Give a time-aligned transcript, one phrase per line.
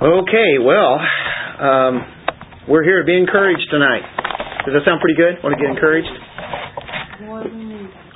[0.00, 0.94] Okay, well,
[1.58, 2.06] um,
[2.68, 4.02] we're here to be encouraged tonight.
[4.64, 5.42] Does that sound pretty good?
[5.42, 6.06] Want to get encouraged?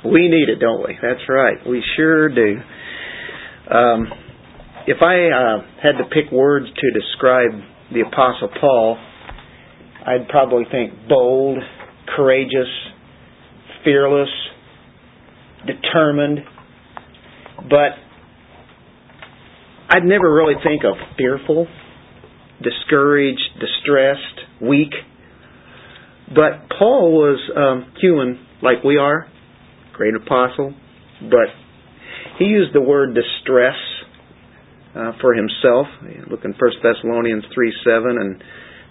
[0.05, 0.97] We need it, don't we?
[1.01, 1.57] That's right.
[1.67, 2.55] We sure do.
[3.69, 4.07] Um,
[4.87, 7.51] if I uh, had to pick words to describe
[7.91, 8.97] the Apostle Paul,
[10.07, 11.57] I'd probably think bold,
[12.15, 12.71] courageous,
[13.83, 14.29] fearless,
[15.67, 16.39] determined,
[17.69, 17.99] but
[19.93, 21.67] I'd never really think of fearful,
[22.63, 24.89] discouraged, distressed, weak.
[26.29, 29.27] But Paul was um, human like we are,
[29.93, 30.73] great apostle,
[31.21, 31.45] but
[32.39, 33.77] he used the word distress
[34.95, 35.85] uh, for himself.
[36.27, 38.43] Look in 1 Thessalonians 3 7 and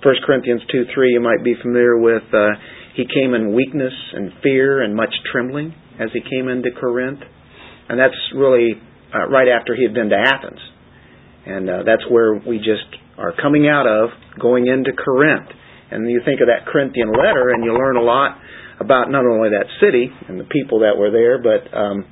[0.05, 2.23] 1 Corinthians 2 3, you might be familiar with.
[2.33, 2.55] Uh,
[2.95, 7.21] he came in weakness and fear and much trembling as he came into Corinth.
[7.89, 8.75] And that's really
[9.13, 10.61] uh, right after he had been to Athens.
[11.47, 12.87] And uh, that's where we just
[13.19, 14.11] are coming out of,
[14.41, 15.49] going into Corinth.
[15.91, 18.39] And you think of that Corinthian letter, and you learn a lot
[18.81, 22.07] about not only that city and the people that were there, but um,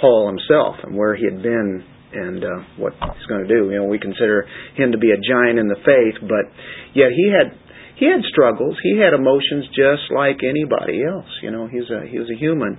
[0.00, 3.70] Paul himself and where he had been and uh, what he's going to do.
[3.70, 6.48] You know, we consider him to be a giant in the faith, but
[6.94, 7.52] yet he had
[7.98, 8.78] he had struggles.
[8.82, 11.28] He had emotions just like anybody else.
[11.42, 12.78] You know, he's a he was a human.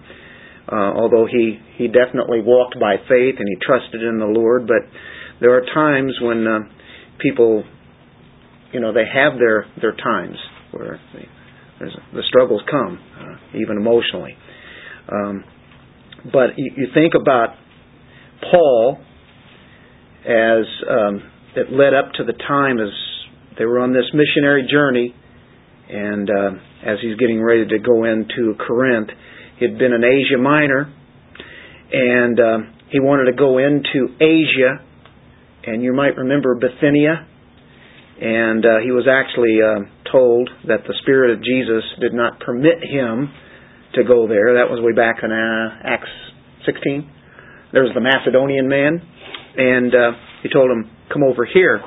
[0.66, 4.86] Uh, although he he definitely walked by faith and he trusted in the Lord, but
[5.42, 6.60] there are times when uh,
[7.20, 7.64] people,
[8.74, 10.38] you know, they have their their times
[10.72, 11.28] where they,
[12.14, 14.36] the struggles come, uh, even emotionally.
[15.12, 15.44] Um,
[16.26, 17.56] but you, you think about
[18.52, 19.00] Paul
[20.26, 21.24] as um,
[21.56, 22.90] it led up to the time as
[23.58, 25.16] they were on this missionary journey,
[25.90, 26.52] and uh,
[26.86, 29.10] as he's getting ready to go into Corinth,
[29.58, 30.94] he had been in Asia Minor,
[31.92, 32.58] and uh,
[32.92, 34.86] he wanted to go into Asia
[35.70, 37.28] and you might remember Bithynia.
[38.20, 42.84] And uh, he was actually uh, told that the Spirit of Jesus did not permit
[42.84, 43.32] him
[43.96, 44.60] to go there.
[44.60, 46.12] That was way back in uh, Acts
[46.66, 47.08] 16.
[47.72, 49.00] There was the Macedonian man,
[49.56, 50.12] and uh,
[50.44, 51.80] he told him, "Come over here."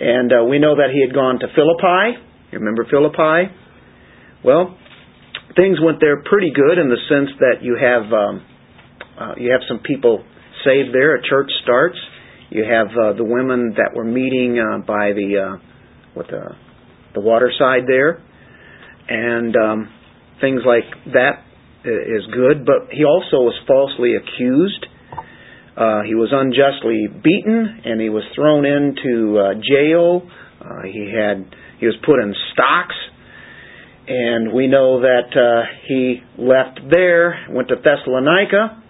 [0.00, 2.16] And uh, we know that he had gone to Philippi.
[2.52, 3.52] You remember Philippi?
[4.44, 4.78] Well,
[5.56, 8.34] things went there pretty good in the sense that you have um,
[9.18, 10.24] uh, you have some people
[10.64, 11.16] saved there.
[11.16, 11.98] A church starts.
[12.50, 15.56] You have uh, the women that were meeting uh, by the uh,
[16.14, 16.54] what the
[17.14, 18.22] the water side there,
[19.08, 19.92] and um,
[20.40, 21.42] things like that
[21.84, 22.64] is good.
[22.64, 24.86] But he also was falsely accused.
[25.76, 30.22] Uh, he was unjustly beaten, and he was thrown into uh, jail.
[30.60, 32.94] Uh, he had he was put in stocks,
[34.08, 38.82] and we know that uh, he left there, went to Thessalonica,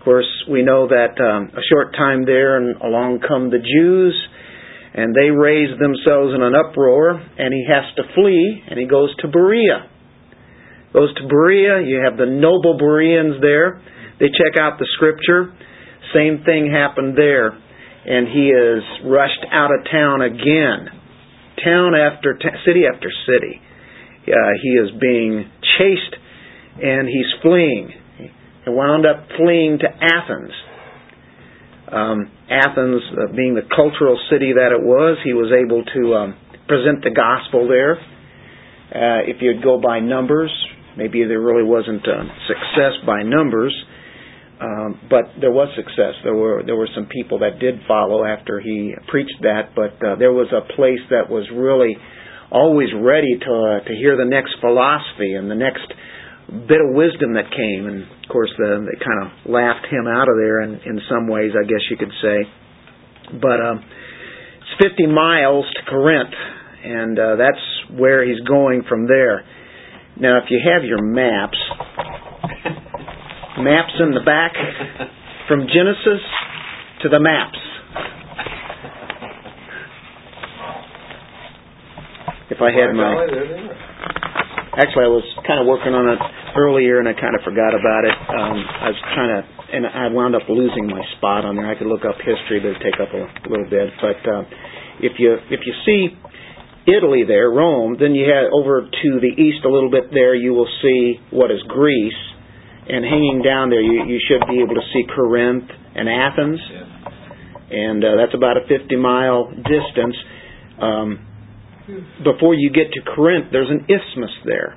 [0.00, 4.16] of course, we know that um, a short time there, and along come the Jews,
[4.96, 9.14] and they raise themselves in an uproar, and he has to flee, and he goes
[9.20, 9.92] to Berea.
[10.96, 11.84] Goes to Berea.
[11.84, 13.84] You have the noble Bereans there.
[14.16, 15.52] They check out the Scripture.
[16.16, 20.96] Same thing happened there, and he is rushed out of town again,
[21.62, 23.60] town after t- city after city.
[24.24, 24.32] Uh,
[24.64, 25.44] he is being
[25.76, 26.16] chased,
[26.80, 27.99] and he's fleeing
[28.66, 30.52] and wound up fleeing to Athens.
[31.90, 36.36] Um, Athens, uh, being the cultural city that it was, he was able to um,
[36.68, 37.98] present the gospel there.
[38.90, 40.50] Uh, if you'd go by numbers,
[40.96, 43.74] maybe there really wasn't a success by numbers,
[44.60, 46.14] um, but there was success.
[46.22, 50.16] There were there were some people that did follow after he preached that, but uh,
[50.18, 51.96] there was a place that was really
[52.50, 55.86] always ready to uh, to hear the next philosophy and the next
[56.50, 60.28] bit of wisdom that came, and of course the, they kind of laughed him out
[60.28, 62.38] of there in, in some ways, I guess you could say.
[63.38, 63.84] But um,
[64.58, 66.34] it's 50 miles to Corinth,
[66.84, 69.44] and uh, that's where he's going from there.
[70.18, 71.58] Now, if you have your maps,
[73.58, 74.52] maps in the back,
[75.46, 76.22] from Genesis
[77.02, 77.58] to the maps.
[82.50, 83.89] If I had my
[84.78, 86.20] actually I was kind of working on it
[86.54, 88.16] earlier and I kind of forgot about it.
[88.30, 89.42] Um, I was trying to,
[89.74, 91.66] and I wound up losing my spot on there.
[91.66, 93.90] I could look up history, but it'd take up a little bit.
[93.98, 94.42] But uh,
[95.02, 96.14] if you if you see
[96.86, 100.10] Italy there, Rome, then you head over to the east a little bit.
[100.10, 102.18] There you will see what is Greece,
[102.88, 106.60] and hanging down there you, you should be able to see Corinth and Athens,
[107.70, 110.16] and uh, that's about a 50 mile distance.
[110.80, 111.29] Um,
[112.24, 114.74] before you get to Corinth, there's an isthmus there.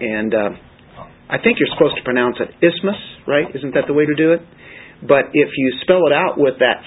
[0.00, 0.50] And uh,
[1.30, 2.96] I think you're supposed to pronounce it isthmus,
[3.26, 3.46] right?
[3.54, 4.40] Isn't that the way to do it?
[5.02, 6.82] But if you spell it out with that,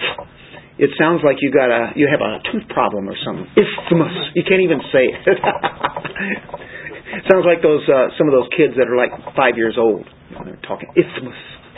[0.78, 3.48] it sounds like you got a you have a tooth problem or something.
[3.56, 4.12] Isthmus.
[4.36, 5.24] You can't even say it.
[7.32, 10.06] sounds like those uh, some of those kids that are like five years old.
[10.44, 11.36] They're talking isthmus.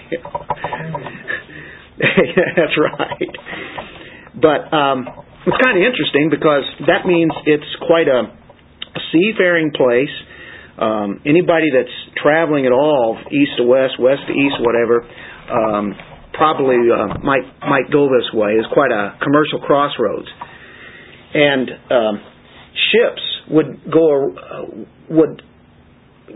[1.98, 3.30] That's right.
[4.34, 5.08] But um,
[5.48, 10.12] it's kind of interesting because that means it's quite a, a seafaring place.
[10.76, 15.08] Um, anybody that's traveling at all, east to west, west to east, whatever,
[15.48, 15.96] um,
[16.34, 18.60] probably uh, might might go this way.
[18.60, 20.28] It's quite a commercial crossroads,
[21.34, 22.16] and um,
[22.92, 24.84] ships would go uh,
[25.16, 25.42] would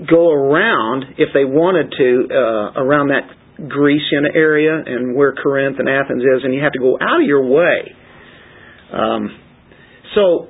[0.10, 3.28] go around if they wanted to uh, around that
[3.68, 7.28] Grecian area and where Corinth and Athens is, and you have to go out of
[7.28, 7.94] your way.
[8.92, 9.40] Um,
[10.16, 10.48] so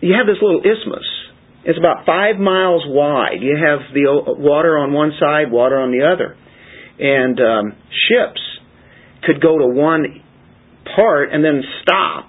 [0.00, 1.06] you have this little isthmus.
[1.64, 3.40] It's about five miles wide.
[3.40, 4.04] You have the
[4.38, 6.36] water on one side, water on the other,
[6.98, 7.78] and um,
[8.08, 8.40] ships
[9.24, 10.22] could go to one
[10.94, 12.28] part and then stop.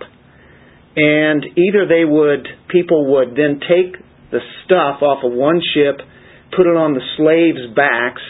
[0.95, 3.99] And either they would, people would then take
[4.31, 5.99] the stuff off of one ship,
[6.55, 8.21] put it on the slaves' backs,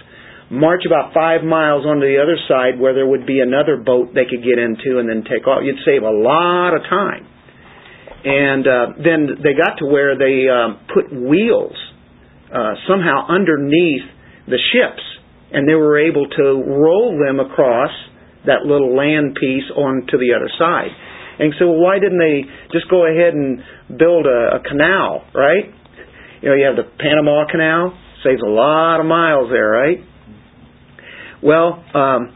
[0.52, 4.26] march about five miles onto the other side where there would be another boat they
[4.30, 5.62] could get into and then take off.
[5.64, 7.26] You'd save a lot of time.
[8.26, 11.78] And uh, then they got to where they uh, put wheels
[12.50, 14.06] uh, somehow underneath
[14.48, 15.02] the ships,
[15.52, 17.94] and they were able to roll them across
[18.46, 20.90] that little land piece onto the other side.
[21.38, 23.60] And so, why didn't they just go ahead and
[23.98, 25.70] build a, a canal, right?
[26.42, 30.00] You know, you have the Panama Canal, saves a lot of miles there, right?
[31.46, 32.34] Well, um,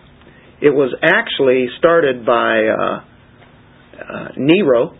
[0.62, 3.02] it was actually started by uh,
[3.98, 4.94] uh, Nero.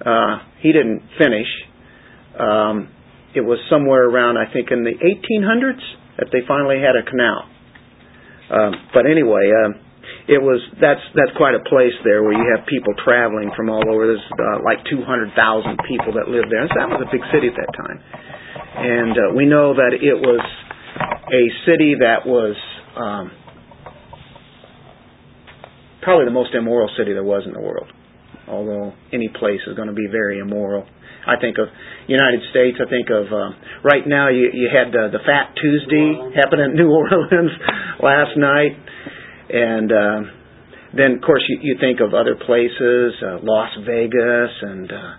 [0.00, 1.50] Uh, he didn't finish.
[2.40, 2.88] Um,
[3.34, 5.84] it was somewhere around, I think, in the 1800s
[6.16, 7.44] that they finally had a canal.
[8.48, 9.76] Um, but anyway, uh,
[10.32, 13.84] it was that's that's quite a place there where you have people traveling from all
[13.84, 14.08] over.
[14.08, 15.36] There's uh, like 200,000
[15.84, 16.64] people that live there.
[16.64, 17.98] And so that was a big city at that time.
[18.80, 20.40] And uh, we know that it was
[21.28, 22.56] a city that was
[22.96, 23.30] um,
[26.02, 27.92] probably the most immoral city there was in the world.
[28.48, 30.86] Although any place is going to be very immoral.
[31.26, 31.66] I think of
[32.06, 32.78] United States.
[32.78, 33.50] I think of uh,
[33.82, 34.28] right now.
[34.30, 37.50] You you had uh, the Fat Tuesday happen in New Orleans
[37.98, 38.78] last night
[39.48, 40.20] and uh,
[40.96, 45.12] then, of course, you, you think of other places, uh, Las Vegas, and uh,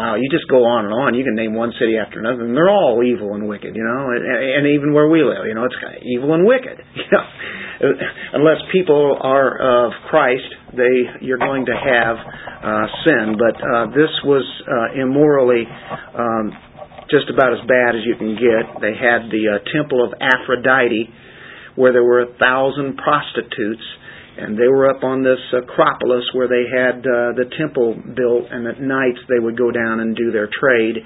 [0.00, 1.12] wow, you just go on and on.
[1.12, 4.16] You can name one city after another, and they're all evil and wicked, you know.
[4.16, 6.80] And, and even where we live, you know, it's kind of evil and wicked.
[7.00, 7.96] You know,
[8.34, 10.44] unless people are of Christ,
[10.76, 13.40] they you're going to have uh, sin.
[13.40, 15.64] But uh, this was uh, immorally.
[16.14, 16.52] Um,
[17.10, 18.78] just about as bad as you can get.
[18.78, 21.10] They had the uh, temple of Aphrodite,
[21.74, 23.82] where there were a thousand prostitutes,
[24.36, 28.66] and they were up on this Acropolis where they had uh, the temple built, and
[28.66, 30.96] at nights they would go down and do their trade.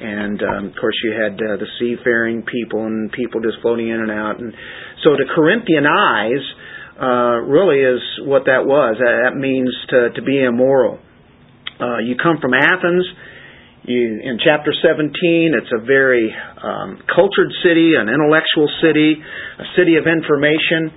[0.00, 4.00] And um, of course, you had uh, the seafaring people and people just floating in
[4.00, 4.40] and out.
[4.40, 4.54] And
[5.04, 6.44] so, to Corinthian eyes,
[6.96, 8.96] uh, really is what that was.
[8.96, 10.98] That means to, to be immoral.
[11.80, 13.04] Uh, you come from Athens
[13.84, 16.28] you, in chapter 17, it's a very
[16.62, 20.92] um, cultured city, an intellectual city, a city of information.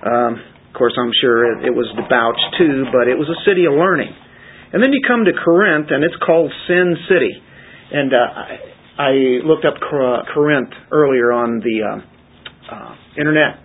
[0.00, 0.32] Um,
[0.74, 3.78] of course, I'm sure it, it was debauched too, but it was a city of
[3.78, 4.10] learning.
[4.74, 7.30] And then you come to Corinth, and it's called Sin City.
[7.30, 8.50] And uh, I,
[8.98, 9.12] I
[9.46, 11.98] looked up Corinth earlier on the uh,
[12.74, 13.62] uh, internet,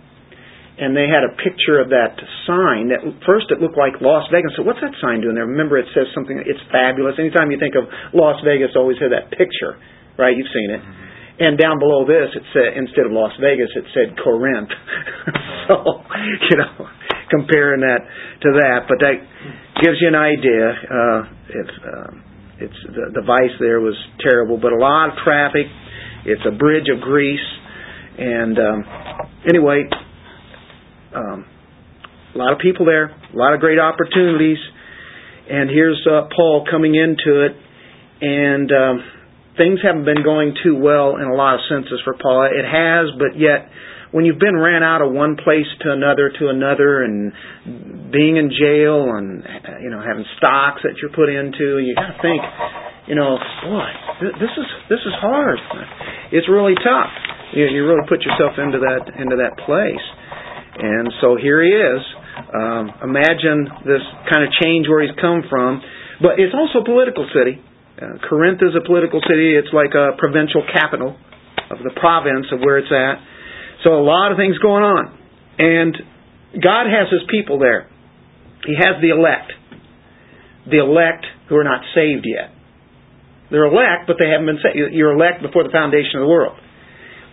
[0.78, 2.14] and they had a picture of that
[2.46, 4.54] sign that first it looked like Las Vegas.
[4.54, 5.50] So what's that sign doing there?
[5.50, 6.38] Remember, it says something.
[6.38, 7.18] It's fabulous.
[7.18, 9.82] Anytime you think of Las Vegas, always have that picture,
[10.14, 10.30] right?
[10.30, 10.78] You've seen it.
[10.78, 11.10] Mm-hmm.
[11.40, 14.68] And down below this, it said instead of Las Vegas, it said Corinth.
[15.66, 16.06] so
[16.52, 16.84] you know,
[17.30, 18.02] comparing that
[18.42, 19.16] to that, but that
[19.82, 20.66] gives you an idea.
[20.68, 22.10] Uh, it's uh,
[22.60, 25.66] it's the, the vice there was terrible, but a lot of traffic.
[26.26, 27.48] It's a bridge of Greece,
[28.18, 28.84] and um,
[29.48, 29.88] anyway,
[31.14, 31.46] um,
[32.34, 34.58] a lot of people there, a lot of great opportunities,
[35.48, 37.56] and here's uh, Paul coming into it,
[38.20, 39.04] and um,
[39.56, 42.48] things haven't been going too well in a lot of senses for Paul.
[42.52, 43.68] It has, but yet
[44.12, 47.32] when you've been ran out of one place to another to another and
[48.10, 49.44] being in jail and
[49.82, 52.42] you know having stocks that you're put into you got to think
[53.06, 53.90] you know boy
[54.38, 55.58] this is this is hard
[56.32, 57.12] it's really tough
[57.54, 60.06] you, you really put yourself into that into that place
[60.80, 62.02] and so here he is.
[62.56, 64.00] Um, imagine this
[64.32, 65.82] kind of change where he's come from.
[66.24, 67.60] But it's also a political city.
[68.00, 69.56] Uh, Corinth is a political city.
[69.56, 71.16] It's like a provincial capital
[71.68, 73.20] of the province of where it's at.
[73.84, 75.18] So a lot of things going on.
[75.58, 75.96] And
[76.62, 77.88] God has his people there.
[78.66, 79.52] He has the elect.
[80.68, 82.52] the elect who are not saved yet.
[83.50, 84.94] They're elect, but they haven't been saved.
[84.94, 86.54] You're elect before the foundation of the world.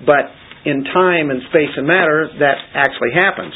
[0.02, 0.34] But
[0.66, 3.54] in time and space and matter, that actually happens.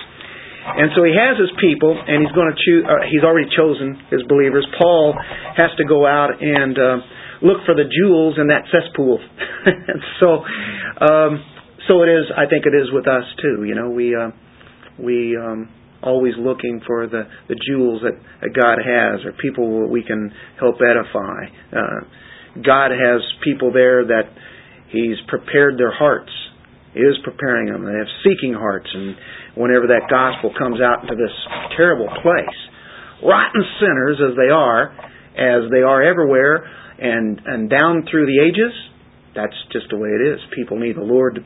[0.62, 2.86] And so he has his people, and he's going to choose.
[2.86, 4.62] Uh, he's already chosen his believers.
[4.78, 5.18] Paul
[5.58, 6.98] has to go out and uh,
[7.42, 9.18] look for the jewels in that cesspool.
[10.22, 10.46] so,
[11.02, 11.42] um,
[11.92, 12.32] so it is.
[12.32, 13.66] I think it is with us too.
[13.66, 14.32] You know, we uh,
[14.98, 15.70] we um,
[16.02, 20.76] always looking for the the jewels that, that God has, or people we can help
[20.80, 21.52] edify.
[21.76, 22.08] Uh,
[22.64, 24.32] God has people there that
[24.90, 26.32] He's prepared their hearts.
[26.94, 27.84] He is preparing them.
[27.84, 29.16] They have seeking hearts, and
[29.56, 31.36] whenever that gospel comes out into this
[31.76, 32.60] terrible place,
[33.24, 34.92] rotten sinners as they are,
[35.36, 36.64] as they are everywhere,
[37.00, 38.72] and and down through the ages,
[39.36, 40.40] that's just the way it is.
[40.56, 41.44] People need the Lord.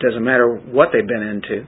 [0.00, 1.66] Doesn't matter what they've been into.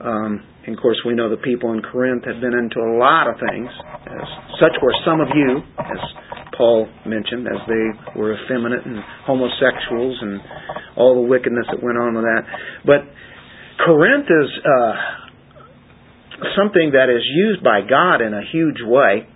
[0.00, 3.26] Um, and of course, we know the people in Corinth have been into a lot
[3.26, 3.68] of things.
[4.06, 4.28] As
[4.60, 6.02] such were some of you, as
[6.56, 10.40] Paul mentioned, as they were effeminate and homosexuals and
[10.96, 12.42] all the wickedness that went on with that.
[12.84, 13.00] But
[13.84, 14.94] Corinth is uh,
[16.58, 19.26] something that is used by God in a huge way.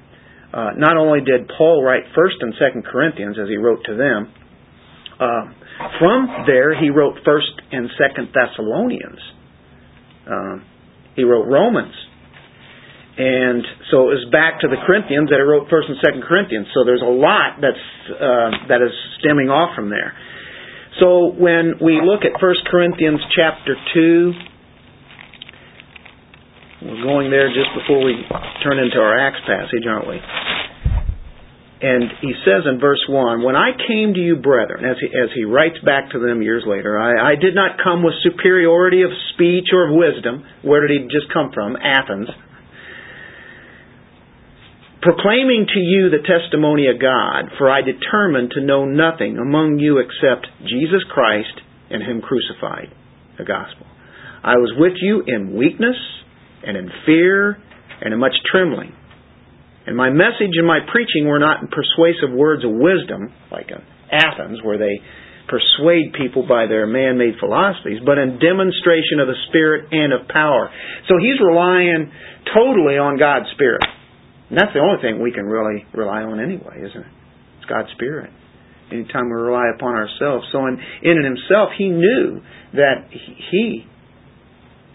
[0.53, 4.29] Uh, not only did Paul write First and Second Corinthians as he wrote to them,
[5.19, 5.45] uh,
[5.99, 9.21] from there he wrote First and Second Thessalonians.
[10.29, 10.65] Um,
[11.17, 11.95] he wrote Romans.
[13.13, 13.61] And
[13.93, 16.67] so it was back to the Corinthians that he wrote First and Second Corinthians.
[16.73, 20.17] So there's a lot that's uh, that is stemming off from there.
[20.97, 24.33] So when we look at First Corinthians chapter two,
[26.89, 28.17] we're going there just before we
[28.65, 30.17] turn into our Acts passage, aren't we?
[31.83, 35.31] And he says in verse 1, When I came to you, brethren, as he, as
[35.35, 39.11] he writes back to them years later, I, I did not come with superiority of
[39.35, 40.47] speech or of wisdom.
[40.63, 41.77] Where did he just come from?
[41.77, 42.29] Athens
[45.03, 49.99] proclaiming to you the testimony of God, for I determined to know nothing among you
[49.99, 51.61] except Jesus Christ
[51.91, 52.95] and Him crucified,
[53.37, 53.87] the gospel.
[54.43, 55.99] I was with you in weakness
[56.65, 57.59] and in fear
[58.01, 58.95] and in much trembling.
[59.87, 64.63] And my message and my preaching were not persuasive words of wisdom, like in Athens,
[64.63, 65.03] where they
[65.49, 70.29] persuade people by their man made philosophies, but in demonstration of the Spirit and of
[70.29, 70.71] power.
[71.09, 72.11] So he's relying
[72.55, 73.83] totally on God's Spirit.
[74.51, 77.13] And that's the only thing we can really rely on anyway, isn't it?
[77.59, 78.31] It's God's Spirit.
[78.93, 80.47] Anytime we rely upon ourselves.
[80.53, 82.41] So in, in and himself, he knew
[82.75, 83.85] that he,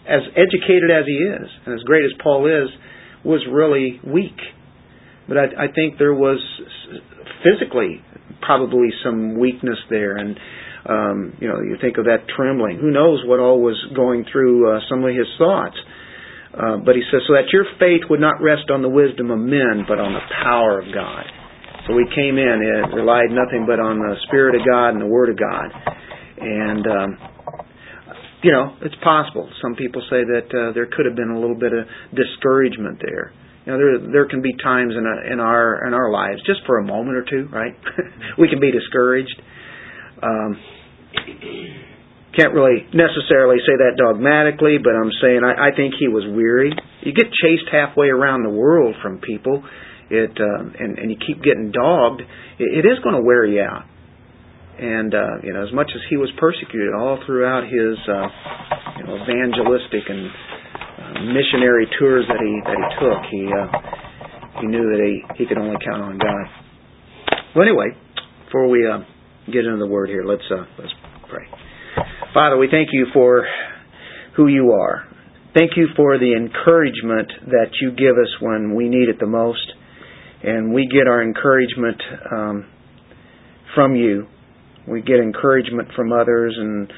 [0.08, 2.70] as educated as he is, and as great as Paul is,
[3.26, 4.38] was really weak.
[5.28, 6.40] But I, I think there was
[7.44, 8.02] physically
[8.42, 10.38] probably some weakness there, and
[10.88, 12.80] um, you know, you think of that trembling.
[12.80, 15.76] Who knows what all was going through uh, some of his thoughts?
[16.58, 19.38] Uh, but he says, so that your faith would not rest on the wisdom of
[19.38, 21.26] men, but on the power of God.
[21.86, 25.12] So we came in, it relied nothing but on the Spirit of God and the
[25.12, 25.70] Word of God.
[26.40, 27.10] And, um,
[28.44, 29.48] you know, it's possible.
[29.62, 33.32] Some people say that uh, there could have been a little bit of discouragement there.
[33.68, 36.64] You know, there there can be times in a, in our in our lives, just
[36.66, 37.76] for a moment or two, right?
[38.40, 39.36] we can be discouraged.
[40.24, 40.56] Um,
[42.32, 46.72] can't really necessarily say that dogmatically, but I'm saying I, I think he was weary.
[47.04, 49.68] You get chased halfway around the world from people,
[50.10, 52.22] it uh, and and you keep getting dogged.
[52.24, 53.84] It, it is going to wear you out.
[54.80, 58.28] And uh, you know, as much as he was persecuted all throughout his uh,
[58.96, 60.32] you know evangelistic and
[61.34, 65.58] missionary tours that he that he took, he uh, he knew that he he could
[65.58, 66.46] only count on God.
[67.56, 67.96] Well, anyway,
[68.46, 69.00] before we uh,
[69.48, 70.94] get into the word here, let's uh, let's
[71.30, 71.46] pray.
[72.34, 73.48] Father, we thank you for
[74.36, 75.06] who you are.
[75.56, 79.74] Thank you for the encouragement that you give us when we need it the most.
[80.44, 82.00] And we get our encouragement
[82.32, 82.70] um,
[83.74, 84.28] from you.
[84.88, 86.94] We get encouragement from others and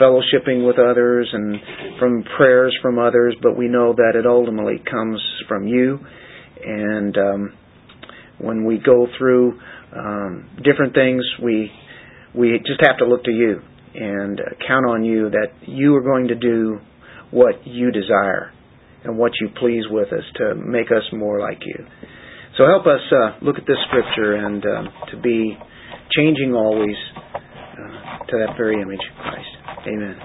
[0.00, 1.56] fellowshipping with others and
[1.98, 5.98] from prayers from others, but we know that it ultimately comes from you.
[6.64, 7.52] And um,
[8.38, 9.60] when we go through
[9.96, 11.70] um, different things, we
[12.34, 13.60] we just have to look to you
[13.94, 16.78] and count on you that you are going to do
[17.30, 18.52] what you desire
[19.04, 21.84] and what you please with us to make us more like you.
[22.56, 25.56] So help us uh, look at this scripture and uh, to be
[26.16, 29.63] changing always uh, to that very image of Christ.
[29.86, 30.16] Amen.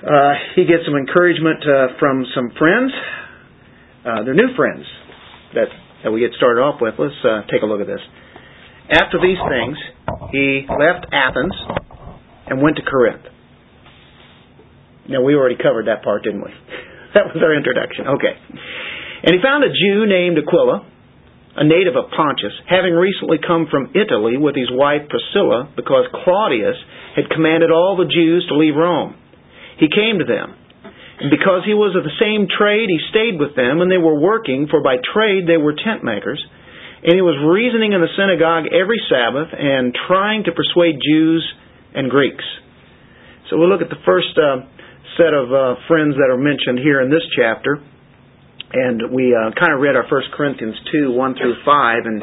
[0.00, 2.92] Uh, he gets some encouragement uh, from some friends.
[4.04, 4.84] Uh, they're new friends
[5.54, 5.68] that,
[6.04, 6.94] that we get started off with.
[6.98, 7.16] Let's
[7.50, 8.00] take a look at this.
[8.90, 9.76] After these things,
[10.32, 11.54] he left Athens
[12.48, 13.22] and went to Corinth.
[15.08, 16.50] Now, we already covered that part, didn't we?
[17.10, 18.06] That was our introduction.
[18.06, 18.38] Okay.
[19.26, 20.86] And he found a Jew named Aquila,
[21.58, 26.78] a native of Pontus, having recently come from Italy with his wife Priscilla because Claudius
[27.16, 29.16] had commanded all the Jews to leave Rome.
[29.78, 30.54] He came to them.
[31.20, 34.16] And because he was of the same trade, he stayed with them, and they were
[34.16, 36.40] working, for by trade they were tent makers.
[37.04, 41.44] And he was reasoning in the synagogue every Sabbath and trying to persuade Jews
[41.96, 42.44] and Greeks.
[43.48, 44.68] So we'll look at the first uh,
[45.16, 47.80] set of uh, friends that are mentioned here in this chapter.
[48.72, 52.22] And we uh, kind of read our First Corinthians 2, 1 through 5, and,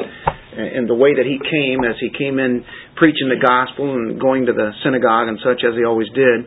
[0.58, 2.64] and the way that he came, as he came in
[2.96, 6.42] preaching the gospel and going to the synagogue and such, as he always did.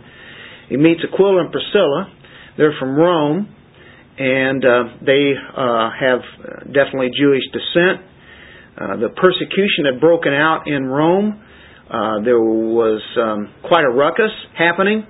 [0.67, 2.11] He meets Aquila and Priscilla.
[2.57, 3.47] They're from Rome,
[4.19, 6.21] and uh, they uh, have
[6.67, 8.03] definitely Jewish descent.
[8.75, 11.39] Uh, the persecution had broken out in Rome.
[11.87, 15.07] Uh, there was um, quite a ruckus happening,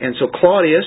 [0.00, 0.86] and so Claudius,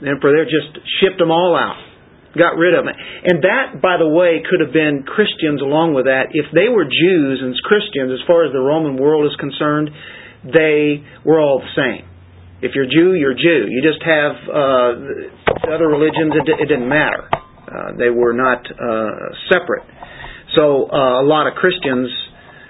[0.00, 1.91] the emperor there, just shipped them all out
[2.36, 2.96] got rid of it.
[2.96, 6.32] And that, by the way, could have been Christians along with that.
[6.32, 9.90] If they were Jews and Christians, as far as the Roman world is concerned,
[10.44, 12.08] they were all the same.
[12.62, 13.66] If you're Jew, you're Jew.
[13.68, 17.28] You just have uh, other religions, it, it didn't matter.
[17.32, 19.84] Uh, they were not uh, separate.
[20.54, 22.08] So uh, a lot of Christians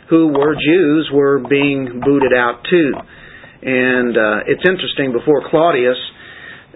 [0.08, 2.92] who were Jews were being booted out too.
[3.62, 5.96] And uh, it's interesting, before Claudius,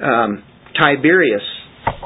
[0.02, 0.42] um,
[0.80, 1.42] Tiberius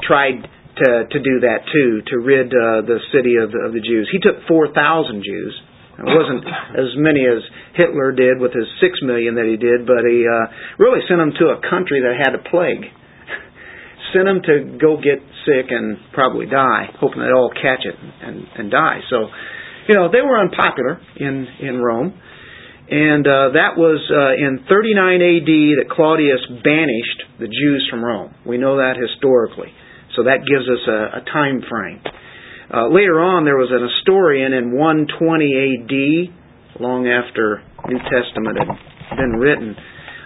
[0.07, 0.47] tried
[0.81, 4.09] to to do that too, to rid uh, the city of the, of the Jews.
[4.11, 5.53] He took four thousand Jews.
[6.01, 6.41] It wasn't
[6.81, 7.45] as many as
[7.77, 10.49] Hitler did with his six million that he did, but he uh,
[10.81, 12.89] really sent them to a country that had a plague.
[14.13, 18.47] sent them to go get sick and probably die, hoping they'd all catch it and,
[18.57, 19.05] and die.
[19.13, 19.29] So,
[19.89, 22.17] you know, they were unpopular in in Rome.
[22.91, 28.35] And uh, that was uh, in 39 AD that Claudius banished the Jews from Rome.
[28.45, 29.71] We know that historically.
[30.15, 32.01] So that gives us a, a time frame.
[32.71, 35.95] Uh, later on, there was an historian in 120 AD,
[36.79, 39.75] long after New Testament had been written,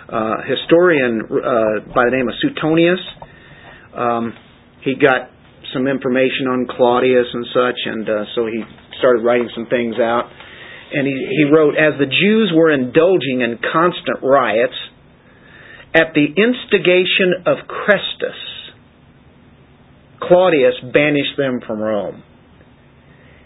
[0.10, 3.02] uh, historian uh, by the name of Suetonius.
[3.98, 4.34] Um,
[4.86, 5.34] he got
[5.74, 8.62] some information on Claudius and such, and uh, so he
[9.02, 10.30] started writing some things out.
[10.94, 14.78] And he, he wrote, As the Jews were indulging in constant riots,
[15.98, 18.55] at the instigation of Chrestus,
[20.22, 22.24] Claudius banished them from Rome.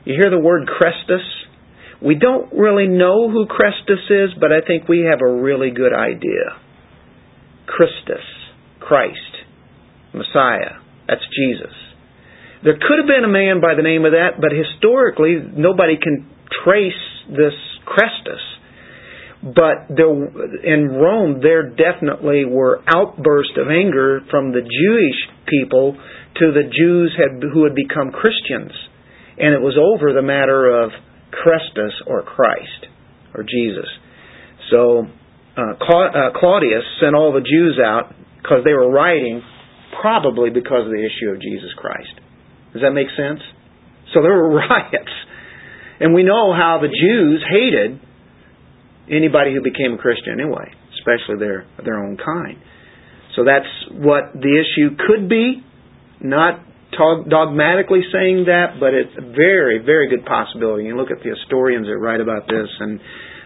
[0.06, 1.26] You hear the word Chrestus?
[2.02, 5.94] We don't really know who Chrestus is, but I think we have a really good
[5.94, 6.56] idea.
[7.68, 8.26] Christus,
[8.80, 9.46] Christ,
[10.14, 10.80] Messiah.
[11.08, 11.76] That's Jesus.
[12.64, 16.28] There could have been a man by the name of that, but historically nobody can
[16.64, 16.94] trace
[17.30, 17.54] this
[17.86, 18.44] Chrestus.
[19.42, 25.98] But there, in Rome, there definitely were outbursts of anger from the Jewish people
[26.38, 28.72] to the Jews had, who had become Christians.
[29.38, 30.92] And it was over the matter of
[31.32, 32.88] Christus or Christ
[33.34, 33.88] or Jesus.
[34.72, 35.08] So
[35.58, 39.42] uh, uh Claudius sent all the Jews out because they were rioting,
[40.02, 42.13] probably because of the issue of Jesus Christ.
[42.74, 43.42] Does that make sense?
[44.13, 45.15] So there were riots.
[46.00, 48.00] And we know how the Jews hated
[49.12, 52.58] anybody who became a Christian anyway, especially their their own kind.
[53.36, 55.63] So that's what the issue could be.
[56.22, 56.66] Not
[56.98, 60.86] dogmatically saying that, but it's a very, very good possibility.
[60.86, 63.00] You look at the historians that write about this, and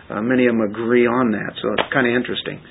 [0.10, 1.54] uh, many of them agree on that.
[1.62, 2.62] So it's kind of interesting.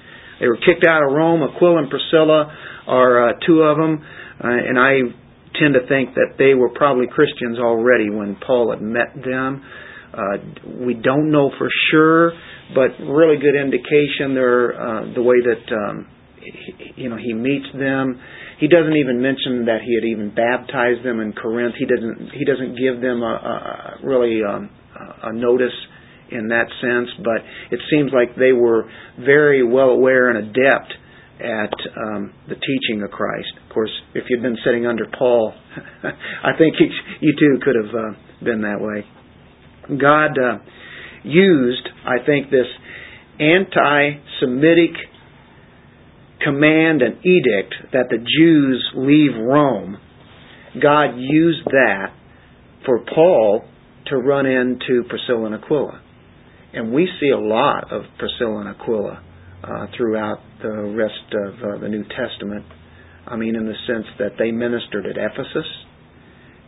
[0.41, 1.43] They were kicked out of Rome.
[1.43, 2.51] Aquila and Priscilla
[2.87, 4.03] are uh, two of them,
[4.43, 5.07] uh, and I
[5.61, 9.63] tend to think that they were probably Christians already when Paul had met them.
[10.13, 12.33] Uh, we don't know for sure,
[12.75, 14.35] but really good indication.
[14.35, 16.09] They're uh, the way that um,
[16.41, 18.21] he, you know he meets them
[18.63, 21.75] he doesn't even mention that he had even baptized them in Corinth.
[21.77, 22.31] He doesn't.
[22.31, 25.75] He doesn't give them a, a really um, a notice
[26.31, 27.11] in that sense.
[27.19, 27.43] But
[27.75, 28.87] it seems like they were
[29.19, 30.95] very well aware and adept
[31.43, 31.75] at
[32.07, 33.51] um, the teaching of Christ.
[33.67, 35.53] Of course, if you'd been sitting under Paul,
[36.05, 36.87] I think you,
[37.21, 39.03] you too could have uh, been that way.
[39.99, 40.59] God uh,
[41.25, 42.71] used, I think, this
[43.41, 44.95] anti-Semitic
[46.45, 49.99] command and edict that the Jews leave Rome,
[50.81, 52.13] God used that
[52.85, 53.65] for Paul
[54.07, 56.01] to run into Priscilla and Aquila.
[56.75, 59.23] And we see a lot of Priscilla and Aquila
[59.63, 62.65] uh, throughout the rest of uh, the New Testament.
[63.27, 65.67] I mean, in the sense that they ministered at Ephesus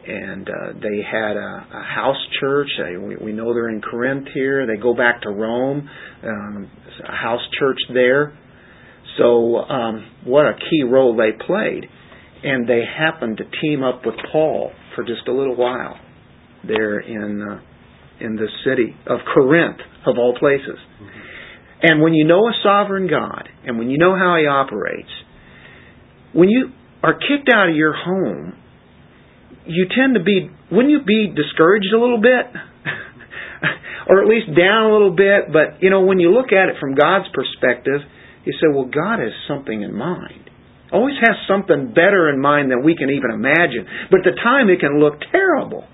[0.07, 2.69] and uh, they had a, a house church.
[2.79, 4.67] Uh, we, we know they're in Corinth here.
[4.67, 5.89] They go back to Rome,
[6.23, 6.71] um,
[7.09, 8.39] a house church there.
[9.19, 11.87] So, um, what a key role they played.
[12.43, 15.99] And they happened to team up with Paul for just a little while
[16.67, 17.61] there in uh,
[18.21, 20.79] in the city of Corinth, of all places.
[21.83, 25.11] And when you know a sovereign God, and when you know how He operates,
[26.33, 26.71] when you
[27.03, 28.55] are kicked out of your home,
[29.67, 32.47] you tend to be, wouldn't you be discouraged a little bit?
[34.09, 36.77] or at least down a little bit, but you know, when you look at it
[36.81, 38.01] from God's perspective,
[38.45, 40.51] you say, well, God has something in mind.
[40.93, 43.89] Always has something better in mind than we can even imagine.
[44.11, 45.85] But at the time, it can look terrible.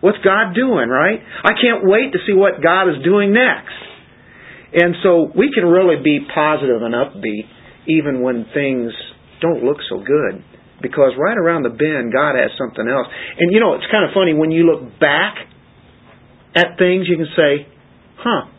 [0.00, 1.18] What's God doing, right?
[1.44, 3.74] I can't wait to see what God is doing next.
[4.74, 7.46] And so we can really be positive and upbeat
[7.86, 8.92] even when things
[9.40, 10.44] don't look so good.
[10.80, 13.06] Because right around the bend, God has something else.
[13.38, 15.36] And you know, it's kind of funny when you look back
[16.54, 17.66] at things, you can say,
[18.18, 18.50] huh,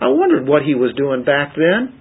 [0.00, 1.99] I wondered what he was doing back then.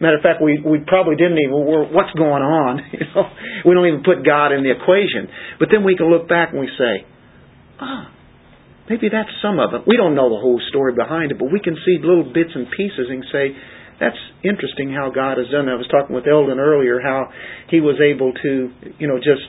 [0.00, 2.80] Matter of fact, we, we probably didn't even, well, what's going on?
[2.92, 3.28] You know,
[3.68, 5.28] we don't even put God in the equation.
[5.60, 7.04] But then we can look back and we say,
[7.80, 8.08] ah,
[8.88, 9.84] maybe that's some of it.
[9.86, 12.66] We don't know the whole story behind it, but we can see little bits and
[12.72, 13.52] pieces and say,
[14.00, 15.68] that's interesting how God has done.
[15.68, 17.28] I was talking with Eldon earlier how
[17.68, 18.52] he was able to,
[18.96, 19.44] you know, just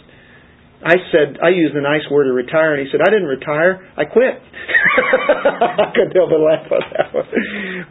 [0.82, 3.86] I said I used a nice word to retire, and he said I didn't retire,
[3.94, 4.34] I quit.
[4.42, 7.30] I couldn't help but laugh at that one.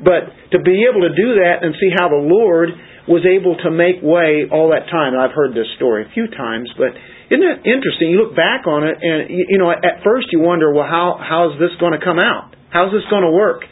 [0.02, 0.22] But
[0.54, 2.74] to be able to do that and see how the Lord
[3.06, 5.18] was able to make way all that time.
[5.18, 6.94] I've heard this story a few times, but
[7.30, 8.10] isn't it interesting?
[8.10, 11.54] You look back on it, and you know at first you wonder, well, how how
[11.54, 12.54] is this going to come out?
[12.70, 13.62] How's this going to work?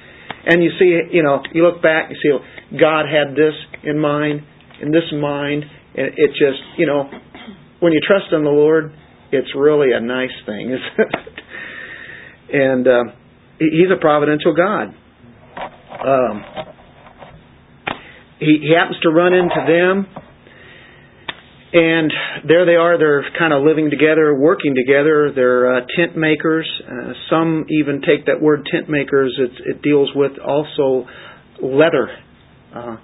[0.46, 4.42] And you see, you know, you look back, you see God had this in mind,
[4.80, 7.10] in this mind, and it just, you know,
[7.80, 8.92] when you trust in the Lord,
[9.32, 11.14] it's really a nice thing, isn't it?
[12.50, 13.04] and uh,
[13.58, 14.94] He's a providential God.
[16.06, 16.44] Um,
[18.38, 20.06] he, he happens to run into them,
[21.72, 22.12] and
[22.46, 22.96] there they are.
[22.98, 25.32] They're kind of living together, working together.
[25.34, 26.70] They're uh, tent makers.
[26.86, 29.36] Uh, some even take that word tent makers.
[29.38, 31.08] It, it deals with also
[31.60, 32.08] leather.
[32.72, 32.96] Uh,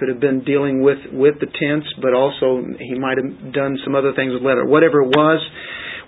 [0.00, 3.94] could have been dealing with with the tents, but also he might have done some
[3.94, 4.64] other things with leather.
[4.64, 5.44] Whatever it was,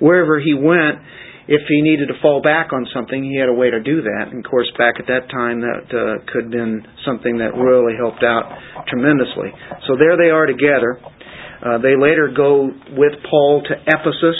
[0.00, 1.04] wherever he went,
[1.46, 4.32] if he needed to fall back on something, he had a way to do that.
[4.32, 7.92] And of course, back at that time, that uh, could have been something that really
[8.00, 8.48] helped out
[8.88, 9.52] tremendously.
[9.86, 10.96] So there they are together.
[11.62, 14.38] Uh, they later go with Paul to Ephesus,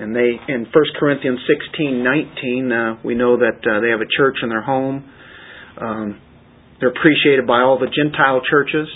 [0.00, 1.38] and they in 1 Corinthians
[1.76, 5.04] 16:19, uh, we know that uh, they have a church in their home.
[5.76, 6.20] Um,
[6.82, 8.90] they're appreciated by all the Gentile churches.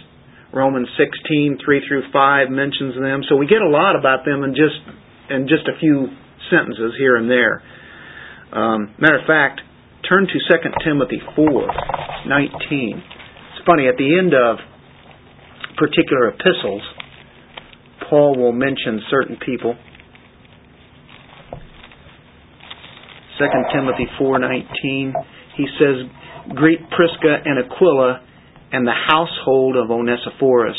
[0.52, 3.22] Romans 16, 3 through 5 mentions them.
[3.30, 4.82] So we get a lot about them in just,
[5.30, 6.10] in just a few
[6.50, 7.62] sentences here and there.
[8.50, 9.62] Um, matter of fact,
[10.02, 11.46] turn to 2 Timothy 4,
[12.26, 13.02] 19.
[13.54, 14.58] It's funny, at the end of
[15.78, 16.82] particular epistles,
[18.10, 19.78] Paul will mention certain people.
[23.38, 25.12] 2 Timothy 4:19
[25.56, 26.04] he says
[26.54, 28.22] Greet Prisca and Aquila
[28.72, 30.76] and the household of Onesiphorus.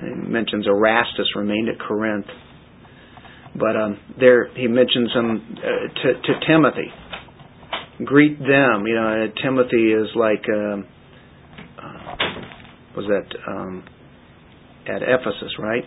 [0.00, 2.26] He mentions Erastus remained at Corinth.
[3.58, 6.92] But um, there he mentions them uh, to, to Timothy.
[8.04, 8.86] Greet them.
[8.86, 10.86] You know, Timothy is like, um,
[11.78, 12.16] uh,
[12.96, 13.84] was that um,
[14.86, 15.84] at Ephesus, right?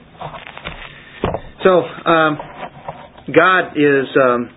[1.64, 1.70] So
[2.10, 2.38] um,
[3.36, 4.50] God is um,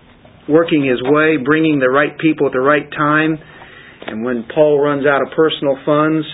[0.49, 3.37] working His way, bringing the right people at the right time
[4.07, 6.25] and when Paul runs out of personal funds,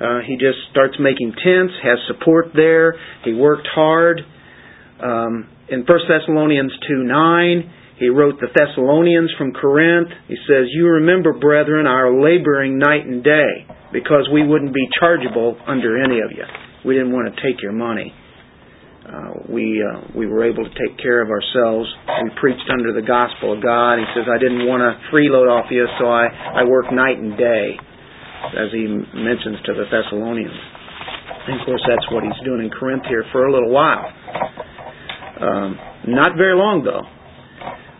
[0.00, 2.94] uh, he just starts making tents, has support there.
[3.24, 4.20] He worked hard.
[5.02, 10.08] Um, in 1 Thessalonians 2 9, he wrote the Thessalonians from Corinth.
[10.28, 15.56] He says, You remember, brethren, our laboring night and day, because we wouldn't be chargeable
[15.66, 16.44] under any of you.
[16.84, 18.12] We didn't want to take your money
[19.02, 21.90] uh, we uh, we were able to take care of ourselves.
[22.22, 23.98] We preached under the gospel of God.
[23.98, 27.36] He says, I didn't want to freeload off you, so I, I worked night and
[27.36, 27.74] day,
[28.54, 30.54] as he mentions to the Thessalonians.
[30.54, 34.06] And of course, that's what he's doing in Corinth here for a little while.
[35.42, 37.02] Um, not very long though.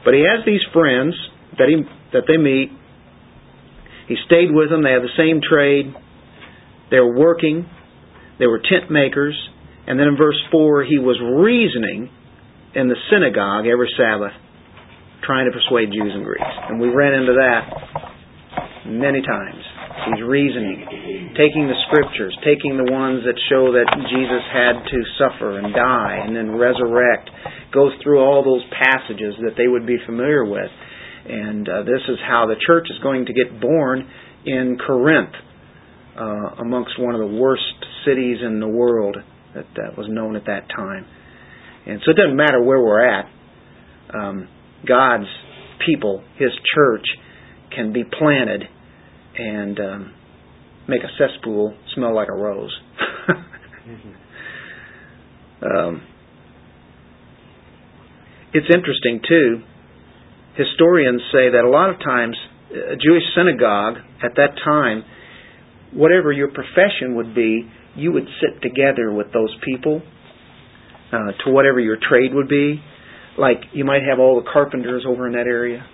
[0.04, 1.14] But he has these friends
[1.58, 2.70] that he that they meet.
[4.06, 4.84] He stayed with them.
[4.84, 5.90] They have the same trade.
[6.90, 7.66] They were working.
[8.38, 9.34] They were tent makers.
[9.86, 12.10] And then in verse 4, he was reasoning
[12.74, 14.32] in the synagogue every Sabbath,
[15.26, 16.54] trying to persuade Jews and Greeks.
[16.70, 17.62] And we ran into that
[18.86, 19.62] many times.
[20.06, 25.58] He's reasoning, taking the scriptures, taking the ones that show that Jesus had to suffer
[25.58, 27.30] and die and then resurrect,
[27.70, 30.70] goes through all those passages that they would be familiar with.
[31.26, 34.08] And uh, this is how the church is going to get born
[34.44, 35.34] in Corinth,
[36.18, 37.62] uh, amongst one of the worst
[38.04, 39.16] cities in the world
[39.54, 41.06] that, that was known at that time.
[41.86, 43.26] And so it doesn't matter where we're at.
[44.14, 44.48] um,
[44.86, 45.28] God's
[45.86, 47.04] people, His church,
[47.74, 48.64] can be planted
[49.38, 50.14] and um,
[50.88, 52.76] make a cesspool smell like a rose.
[55.62, 56.02] um,
[58.52, 59.62] it's interesting too.
[60.56, 62.36] Historians say that a lot of times
[62.70, 65.04] a Jewish synagogue at that time,
[65.92, 70.02] whatever your profession would be, you would sit together with those people
[71.12, 72.82] uh, to whatever your trade would be.
[73.38, 75.84] Like you might have all the carpenters over in that area,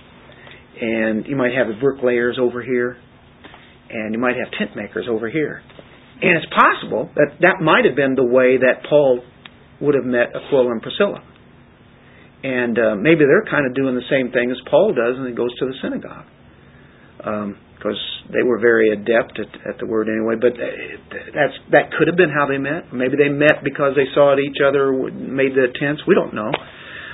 [0.80, 2.96] and you might have the bricklayers over here,
[3.90, 5.62] and you might have tent makers over here.
[6.20, 9.22] And it's possible that that might have been the way that Paul
[9.80, 11.22] would have met Aquila and Priscilla.
[12.42, 15.34] And uh, maybe they're kind of doing the same thing as Paul does when he
[15.34, 16.26] goes to the synagogue.
[17.78, 18.00] Because
[18.34, 20.66] they were very adept at, at the word anyway, but uh,
[21.30, 22.92] that's that could have been how they met.
[22.92, 26.02] Maybe they met because they saw each other, made the tents.
[26.02, 26.50] We don't know.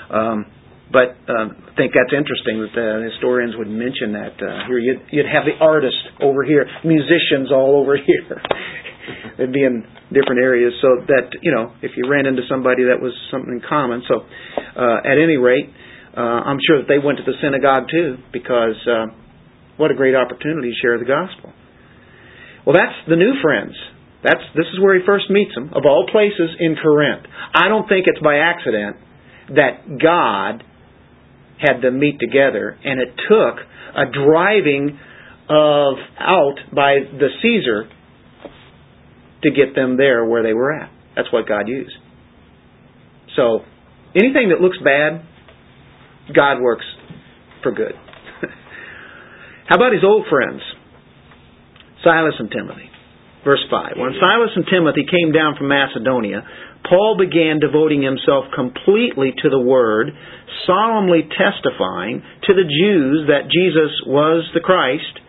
[0.09, 0.46] Um,
[0.94, 5.03] but um, I think that's interesting that the historians would mention that uh, here you'd,
[5.11, 8.38] you'd have the artists over here, musicians all over here.
[9.37, 9.83] They'd be in
[10.14, 13.62] different areas, so that you know if you ran into somebody that was something in
[13.66, 14.03] common.
[14.07, 15.68] So, uh, at any rate,
[16.16, 19.11] uh, I'm sure that they went to the synagogue too, because uh,
[19.76, 21.52] what a great opportunity to share the gospel.
[22.66, 23.74] Well, that's the new friends.
[24.22, 27.26] That's this is where he first meets them, of all places in Corinth.
[27.54, 28.96] I don't think it's by accident
[29.54, 30.64] that God
[31.60, 33.60] had them meet together, and it took
[33.94, 34.98] a driving
[35.48, 37.88] of out by the Caesar
[39.42, 40.90] to get them there where they were at.
[41.14, 41.92] That's what God used.
[43.37, 43.60] So
[44.16, 45.22] anything that looks bad,
[46.34, 46.84] God works
[47.62, 47.92] for good.
[49.68, 50.61] How about his old friends,
[52.05, 52.90] Silas and Timothy?
[53.44, 53.96] Verse 5.
[53.96, 56.44] When Silas and Timothy came down from Macedonia,
[56.88, 60.12] Paul began devoting himself completely to the Word,
[60.66, 65.20] solemnly testifying to the Jews that Jesus was the Christ.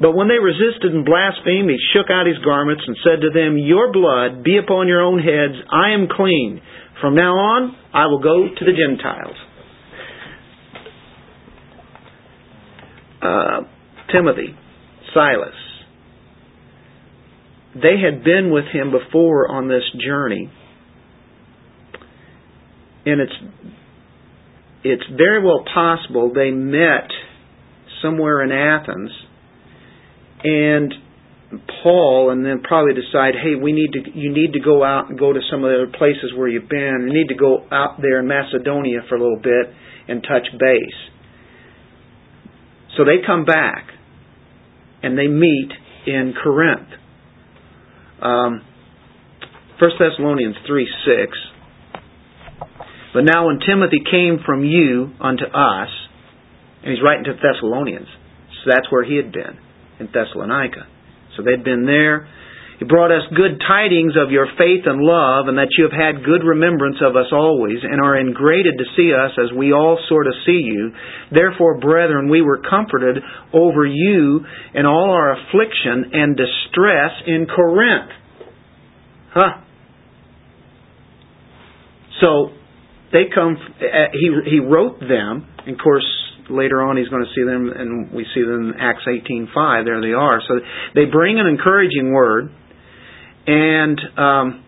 [0.00, 3.58] But when they resisted and blasphemed, he shook out his garments and said to them,
[3.58, 5.56] Your blood be upon your own heads.
[5.72, 6.60] I am clean.
[7.00, 9.36] From now on, I will go to the Gentiles.
[13.20, 13.77] Uh,
[14.12, 14.56] Timothy,
[15.14, 15.54] Silas,
[17.74, 20.50] they had been with him before on this journey
[23.06, 23.32] and it's
[24.84, 27.10] it's very well possible they met
[28.02, 29.10] somewhere in Athens
[30.44, 30.94] and
[31.82, 35.18] Paul and then probably decide, hey, we need to you need to go out and
[35.18, 37.06] go to some of the other places where you've been.
[37.08, 39.72] You need to go out there in Macedonia for a little bit
[40.08, 41.00] and touch base.
[42.96, 43.88] So they come back
[45.02, 45.70] and they meet
[46.06, 46.88] in Corinth.
[48.20, 48.64] Um,
[49.78, 51.38] 1 Thessalonians 3 6
[53.12, 55.88] but now when Timothy came from you unto us,
[56.82, 58.06] and he's writing to Thessalonians,
[58.62, 59.58] so that's where he had been,
[59.98, 60.86] in Thessalonica.
[61.36, 62.28] So they'd been there.
[62.78, 66.24] He brought us good tidings of your faith and love, and that you have had
[66.24, 70.26] good remembrance of us always, and are ingrated to see us as we all sort
[70.26, 70.92] of see you.
[71.32, 73.18] Therefore, brethren, we were comforted
[73.52, 78.10] over you in all our affliction and distress in Corinth.
[79.34, 79.60] Huh.
[82.20, 82.50] So,
[83.12, 83.56] they come.
[83.80, 85.46] Uh, he he wrote them.
[85.66, 86.06] And of course,
[86.50, 89.84] later on he's going to see them, and we see them in Acts eighteen five.
[89.84, 90.40] There they are.
[90.46, 90.60] So
[90.94, 92.50] they bring an encouraging word,
[93.48, 94.64] and um,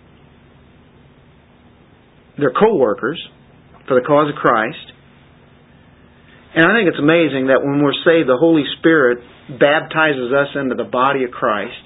[2.39, 3.21] they're co-workers
[3.87, 4.93] for the cause of Christ.
[6.55, 9.19] And I think it's amazing that when we're saved, the Holy Spirit
[9.61, 11.77] baptizes us into the body of Christ.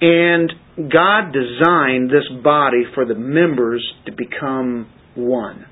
[0.00, 0.52] And
[0.90, 5.64] God designed this body for the members to become one.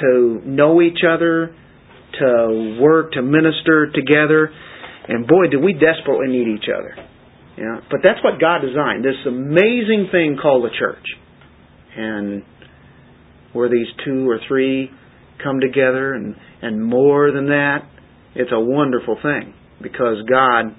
[0.00, 1.54] To know each other,
[2.18, 4.50] to work, to minister together.
[5.08, 7.09] And boy, do we desperately need each other.
[7.60, 9.04] Yeah, but that's what God designed.
[9.04, 11.04] This amazing thing called the church.
[11.94, 12.42] And
[13.52, 14.90] where these two or three
[15.42, 17.80] come together and, and more than that,
[18.34, 20.72] it's a wonderful thing because God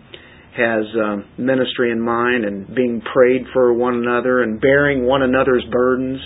[0.57, 5.63] has um, ministry in mind and being prayed for one another and bearing one another's
[5.71, 6.19] burdens.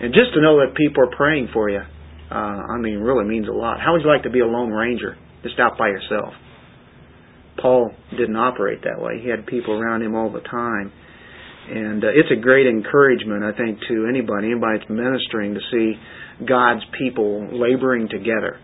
[0.00, 1.80] And just to know that people are praying for you,
[2.30, 3.80] uh, I mean, really means a lot.
[3.80, 6.34] How would you like to be a lone ranger, just out by yourself?
[7.60, 9.20] Paul didn't operate that way.
[9.22, 10.92] He had people around him all the time.
[11.68, 15.94] And uh, it's a great encouragement, I think, to anybody, anybody that's ministering, to see
[16.42, 18.58] God's people laboring together.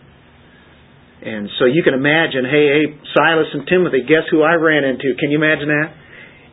[1.22, 5.14] And so you can imagine, hey, hey, Silas and Timothy, guess who I ran into?
[5.18, 5.90] Can you imagine that?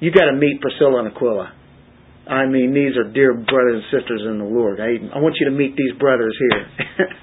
[0.02, 1.54] You got to meet Priscilla and Aquila.
[2.26, 4.82] I mean, these are dear brothers and sisters in the Lord.
[4.82, 6.66] I, I want you to meet these brothers here.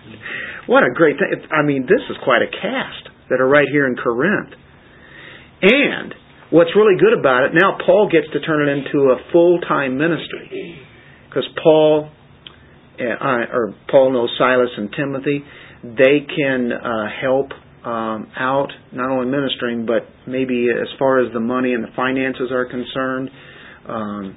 [0.70, 1.42] what a great thing.
[1.50, 4.54] I mean, this is quite a cast that are right here in Corinth.
[5.62, 6.14] And
[6.50, 10.80] what's really good about it, now Paul gets to turn it into a full-time ministry.
[11.28, 12.10] Because Paul,
[13.00, 15.44] uh, or Paul knows Silas and Timothy,
[15.82, 17.52] they can uh, help
[17.84, 22.50] um, out, not only ministering, but maybe as far as the money and the finances
[22.52, 23.30] are concerned.
[23.88, 24.36] Um,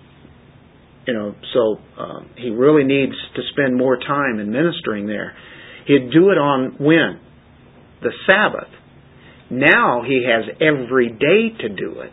[1.06, 5.36] you know, so um, he really needs to spend more time in ministering there.
[5.86, 7.20] He'd do it on when?
[8.02, 8.70] The Sabbath.
[9.50, 12.12] Now he has every day to do it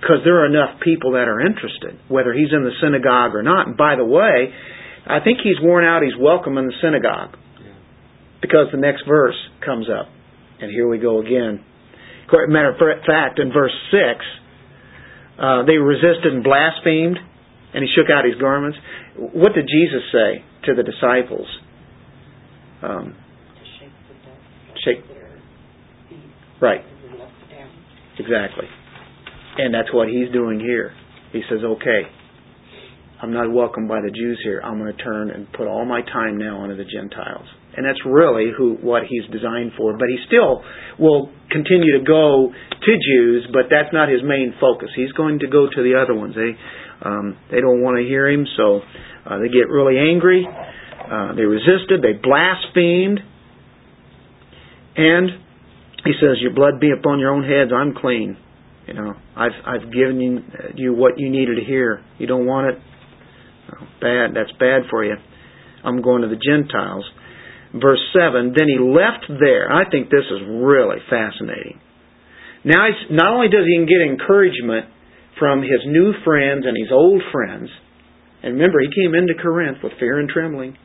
[0.00, 3.68] because there are enough people that are interested, whether he's in the synagogue or not.
[3.68, 4.52] And by the way,
[5.06, 7.36] I think he's worn out he's welcome in the synagogue
[8.42, 10.08] because the next verse comes up.
[10.60, 11.64] And here we go again.
[12.48, 14.24] Matter of fact, in verse 6,
[15.38, 17.18] uh, they resisted and blasphemed
[17.74, 18.78] and he shook out his garments.
[19.16, 21.46] What did Jesus say to the disciples?
[22.82, 23.14] Um,
[24.84, 25.15] shake.
[26.60, 26.80] Right.
[28.18, 28.64] Exactly.
[29.58, 30.92] And that's what he's doing here.
[31.32, 32.02] He says, okay,
[33.22, 34.60] I'm not welcomed by the Jews here.
[34.60, 37.46] I'm going to turn and put all my time now onto the Gentiles.
[37.76, 39.92] And that's really who what he's designed for.
[39.96, 40.64] But he still
[40.98, 44.88] will continue to go to Jews, but that's not his main focus.
[44.96, 46.34] He's going to go to the other ones.
[46.34, 46.56] They
[47.04, 48.80] um, they don't want to hear him, so
[49.28, 50.46] uh, they get really angry.
[50.48, 52.00] Uh, they resisted.
[52.00, 53.20] They blasphemed.
[54.96, 55.30] And
[56.06, 57.72] he says, "Your blood be upon your own heads.
[57.74, 58.36] I'm clean.
[58.86, 60.20] You know, I've I've given
[60.76, 62.02] you, what you needed to hear.
[62.18, 62.78] You don't want it.
[63.72, 64.34] Oh, bad.
[64.34, 65.16] That's bad for you.
[65.84, 67.04] I'm going to the Gentiles."
[67.74, 68.54] Verse seven.
[68.56, 69.70] Then he left there.
[69.70, 71.80] I think this is really fascinating.
[72.64, 74.86] Now, not only does he get encouragement
[75.38, 77.68] from his new friends and his old friends.
[78.42, 80.76] And remember, he came into Corinth with fear and trembling.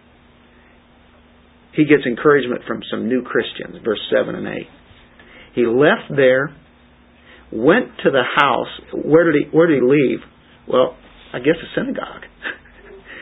[1.73, 4.67] He gets encouragement from some new Christians, verse 7 and 8.
[5.53, 6.55] He left there,
[7.51, 8.67] went to the house.
[8.93, 10.19] Where did he, where did he leave?
[10.67, 10.95] Well,
[11.33, 12.23] I guess a synagogue.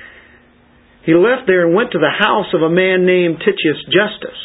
[1.06, 4.38] he left there and went to the house of a man named Titius Justus,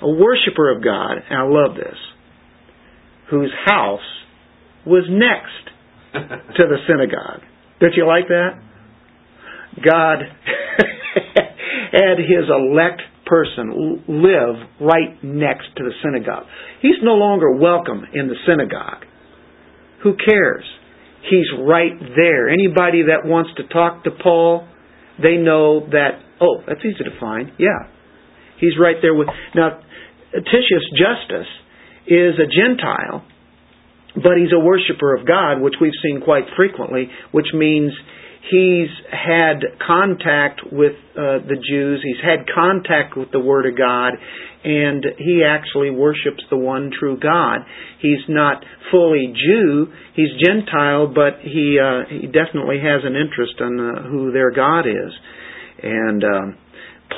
[0.00, 1.98] a worshiper of God, and I love this,
[3.30, 4.00] whose house
[4.86, 5.70] was next
[6.56, 7.42] to the synagogue.
[7.80, 8.60] Don't you like that?
[9.82, 10.18] God
[11.92, 16.44] had his elect person live right next to the synagogue.
[16.82, 19.08] He's no longer welcome in the synagogue.
[20.02, 20.64] Who cares?
[21.30, 22.50] He's right there.
[22.50, 24.68] Anybody that wants to talk to Paul,
[25.16, 27.52] they know that, oh, that's easy to find.
[27.58, 27.88] Yeah.
[28.60, 29.28] He's right there with.
[29.54, 29.80] Now,
[30.32, 31.48] Titius Justus
[32.06, 33.24] is a Gentile
[34.14, 37.92] but he's a worshiper of God, which we've seen quite frequently, which means
[38.50, 44.14] he's had contact with uh, the Jews, he's had contact with the Word of God,
[44.64, 47.60] and he actually worships the one true God.
[48.00, 53.80] He's not fully Jew, he's Gentile, but he uh, he definitely has an interest in
[53.80, 55.12] uh, who their God is.
[55.82, 56.58] And um,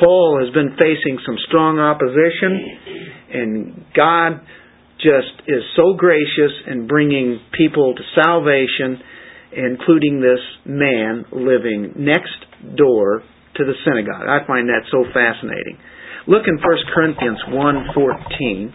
[0.01, 4.41] Paul has been facing some strong opposition, and God
[4.99, 9.01] just is so gracious in bringing people to salvation,
[9.57, 13.23] including this man living next door
[13.57, 14.27] to the synagogue.
[14.29, 15.79] I find that so fascinating.
[16.27, 16.63] Look in 1
[16.95, 18.73] Corinthians 1.14.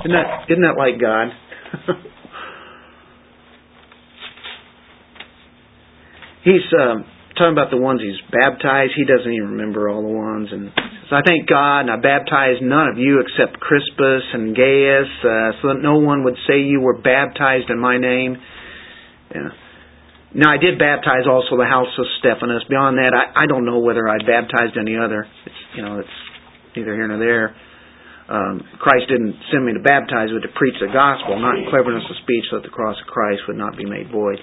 [0.00, 1.28] Isn't that, isn't that like God?
[6.42, 7.04] He's um,
[7.36, 8.92] talking about the ones he's baptized.
[8.96, 10.72] He doesn't even remember all the ones, and
[11.10, 15.58] so I thank God, and I baptized none of you except Crispus and Gaius, uh,
[15.58, 18.38] so that no one would say you were baptized in my name.
[19.34, 19.50] Yeah.
[20.38, 22.62] Now I did baptize also the house of Stephanas.
[22.70, 25.26] Beyond that, I, I don't know whether I baptized any other.
[25.26, 26.16] It's you know it's
[26.78, 27.58] neither here nor there.
[28.30, 32.06] Um, Christ didn't send me to baptize, but to preach the gospel, not in cleverness
[32.06, 34.38] of speech, so that the cross of Christ would not be made void.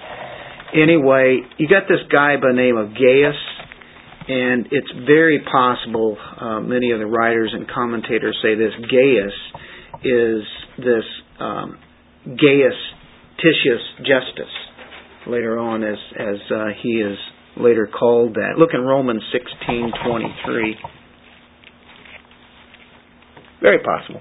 [0.76, 3.40] Anyway, you got this guy by the name of Gaius
[4.28, 9.32] and it's very possible, uh, many of the writers and commentators say this, Gaius
[10.04, 10.42] is
[10.76, 11.04] this
[11.40, 11.78] um,
[12.26, 12.76] Gaius
[13.38, 14.52] Titius Justus,
[15.26, 17.16] later on as, as uh, he is
[17.56, 18.58] later called that.
[18.58, 20.72] Look in Romans 16.23.
[23.62, 24.20] Very possible.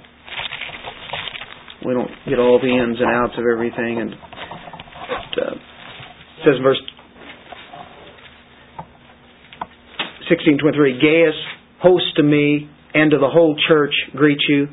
[1.85, 4.19] We don't get all the ins and outs of everything, and it
[5.41, 5.55] uh,
[6.45, 6.81] says verse
[10.29, 11.35] 1623, Gaius,
[11.81, 14.67] host to me and to the whole church greet you.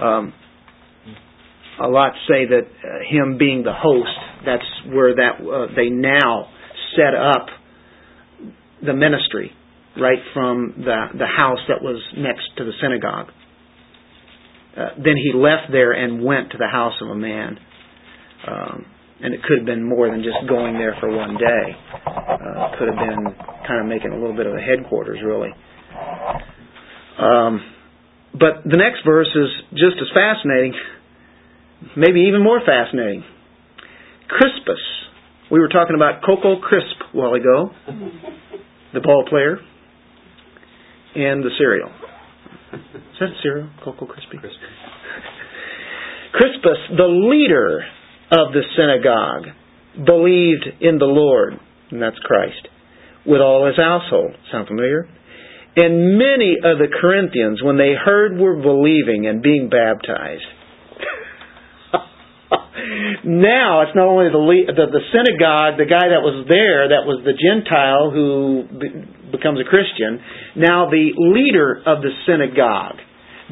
[0.00, 0.32] Um,
[1.82, 6.48] a lot say that uh, him being the host That's where that uh, they now
[6.96, 7.46] set up
[8.84, 9.52] the ministry
[9.98, 13.28] right from the the house that was next to the synagogue.
[14.76, 17.58] Uh, then he left there and went to the house of a man.
[18.46, 18.86] Um,
[19.22, 21.64] and it could have been more than just going there for one day.
[22.06, 23.24] Uh, could have been
[23.66, 25.50] kind of making a little bit of a headquarters, really.
[27.18, 27.60] Um,
[28.32, 30.74] but the next verse is just as fascinating,
[31.96, 33.24] maybe even more fascinating.
[34.28, 34.80] Crispus.
[35.50, 37.70] We were talking about Coco Crisp a while ago,
[38.92, 39.58] the ball player,
[41.14, 41.88] and the cereal.
[42.72, 43.70] Is that cereal?
[43.84, 44.38] Coco Crispy?
[44.38, 44.58] Crispy.
[46.32, 47.80] Crispus, the leader
[48.32, 49.54] of the synagogue,
[50.04, 51.54] believed in the Lord,
[51.90, 52.68] and that's Christ,
[53.26, 54.32] with all his household.
[54.52, 55.08] Sound familiar?
[55.76, 60.46] And many of the Corinthians, when they heard were believing and being baptized.
[63.24, 67.20] now it's not only the, the the synagogue, the guy that was there, that was
[67.28, 70.16] the Gentile who be, becomes a Christian.
[70.56, 72.96] Now the leader of the synagogue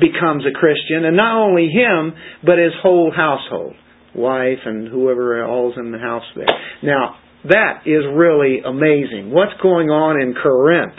[0.01, 3.75] becomes a Christian, and not only him, but his whole household,
[4.15, 6.49] wife and whoever all's in the house there.
[6.83, 7.17] Now
[7.49, 9.31] that is really amazing.
[9.31, 10.97] What's going on in Corinth?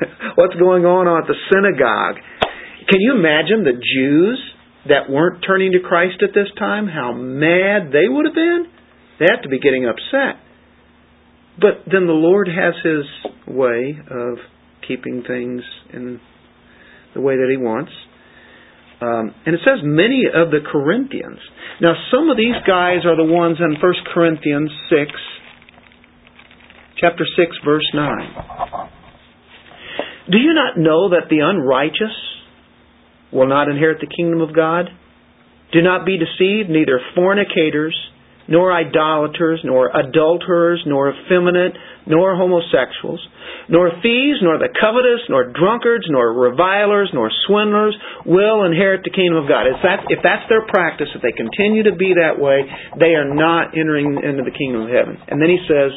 [0.36, 2.22] What's going on at the synagogue?
[2.88, 4.40] Can you imagine the Jews
[4.88, 8.66] that weren't turning to Christ at this time, how mad they would have been.
[9.18, 10.40] They have to be getting upset.
[11.56, 13.06] But then the Lord has His
[13.46, 14.38] way of
[14.86, 15.62] keeping things
[15.92, 16.20] in
[17.14, 17.92] the way that He wants.
[19.00, 21.38] Um, and it says many of the Corinthians.
[21.80, 25.10] Now, some of these guys are the ones in 1 Corinthians 6,
[27.00, 28.32] chapter 6, verse 9.
[30.30, 32.14] Do you not know that the unrighteous
[33.32, 34.86] will not inherit the kingdom of God?
[35.72, 37.96] Do not be deceived, neither fornicators,
[38.48, 41.72] nor idolaters, nor adulterers, nor effeminate,
[42.06, 43.20] nor homosexuals,
[43.68, 49.42] nor thieves, nor the covetous, nor drunkards, nor revilers, nor swindlers will inherit the kingdom
[49.42, 49.66] of God.
[49.66, 52.68] If, that, if that's their practice, if they continue to be that way,
[53.00, 55.16] they are not entering into the kingdom of heaven.
[55.28, 55.92] And then he says,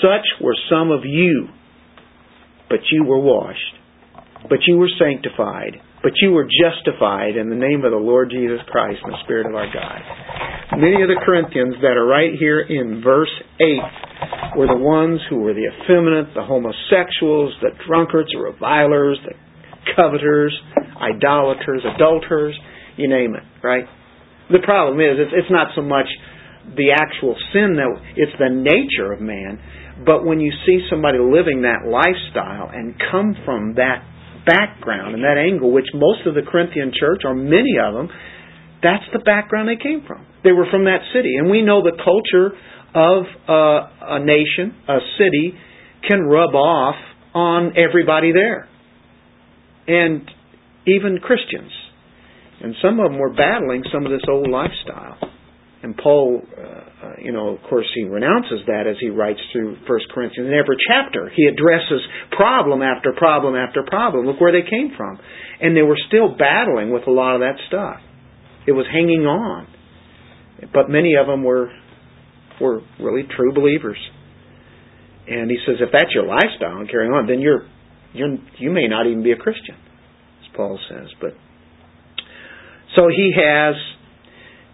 [0.00, 1.48] Such were some of you,
[2.68, 3.76] but you were washed,
[4.48, 8.60] but you were sanctified, but you were justified in the name of the Lord Jesus
[8.68, 10.00] Christ and the Spirit of our God.
[10.80, 15.40] Many of the Corinthians that are right here in verse 8 were the ones who
[15.40, 19.34] were the effeminate, the homosexuals, the drunkards, the revilers, the
[19.96, 20.56] coveters,
[21.00, 22.56] idolaters, adulterers,
[22.96, 23.84] you name it, right?
[24.50, 26.06] The problem is, it's not so much
[26.76, 29.58] the actual sin that it's the nature of man,
[30.04, 34.04] but when you see somebody living that lifestyle and come from that
[34.50, 38.08] background and that angle, which most of the Corinthian church, or many of them,
[38.82, 40.26] that's the background they came from.
[40.42, 41.36] They were from that city.
[41.38, 42.50] And we know the culture
[42.90, 45.54] of uh, a nation, a city,
[46.08, 46.96] can rub off
[47.34, 48.66] on everybody there.
[49.86, 50.28] And
[50.86, 51.70] even Christians.
[52.62, 55.18] And some of them were battling some of this old lifestyle.
[55.82, 59.76] And Paul, uh, uh, you know, of course, he renounces that as he writes through
[59.88, 60.48] First Corinthians.
[60.48, 62.00] In every chapter, he addresses
[62.32, 64.26] problem after problem after problem.
[64.26, 65.18] Look where they came from,
[65.60, 67.96] and they were still battling with a lot of that stuff.
[68.66, 69.66] It was hanging on,
[70.74, 71.72] but many of them were
[72.60, 73.96] were really true believers.
[75.26, 77.66] And he says, if that's your lifestyle and carrying on, then you're
[78.12, 79.76] you're you may not even be a Christian,
[80.44, 81.08] as Paul says.
[81.18, 81.32] But
[82.94, 83.74] so he has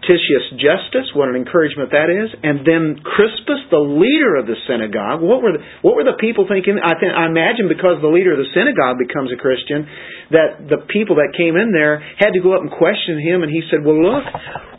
[0.07, 5.19] Titius Justus, what an encouragement that is, and then Crispus, the leader of the synagogue.
[5.19, 6.79] What were the, what were the people thinking?
[6.79, 9.83] I, I imagine because the leader of the synagogue becomes a Christian,
[10.31, 13.51] that the people that came in there had to go up and question him, and
[13.51, 14.23] he said, "Well, look,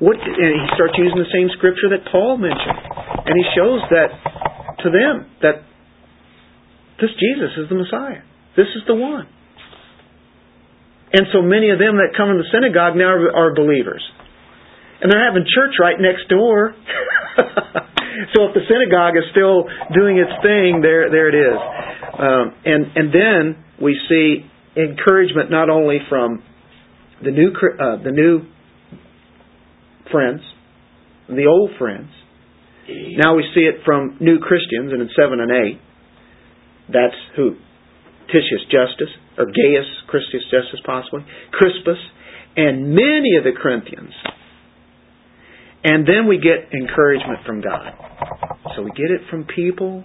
[0.00, 2.80] what?" And he starts using the same scripture that Paul mentioned,
[3.28, 4.08] and he shows that
[4.80, 5.60] to them that
[7.04, 8.24] this Jesus is the Messiah.
[8.56, 9.28] This is the one.
[11.12, 14.00] And so many of them that come in the synagogue now are believers
[15.00, 16.74] and they're having church right next door.
[18.34, 21.58] so if the synagogue is still doing its thing, there there it is.
[22.18, 24.42] Um, and and then we see
[24.76, 26.42] encouragement not only from
[27.22, 28.42] the new uh, the new
[30.10, 30.40] friends,
[31.28, 32.10] the old friends.
[32.88, 35.78] Now we see it from new Christians, and in seven and eight,
[36.88, 37.54] that's who
[38.32, 41.20] Titius Justus or Gaius Christus Justus possibly
[41.52, 42.00] Crispus,
[42.56, 44.14] and many of the Corinthians
[45.84, 47.92] and then we get encouragement from God.
[48.74, 50.04] So we get it from people.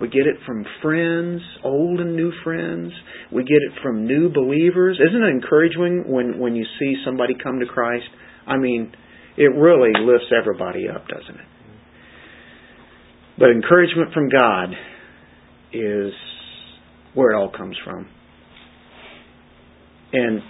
[0.00, 2.92] We get it from friends, old and new friends.
[3.32, 4.98] We get it from new believers.
[4.98, 8.06] Isn't it encouraging when, when you see somebody come to Christ?
[8.46, 8.92] I mean,
[9.36, 11.46] it really lifts everybody up, doesn't it?
[13.38, 14.70] But encouragement from God
[15.72, 16.12] is
[17.14, 18.08] where it all comes from.
[20.12, 20.40] And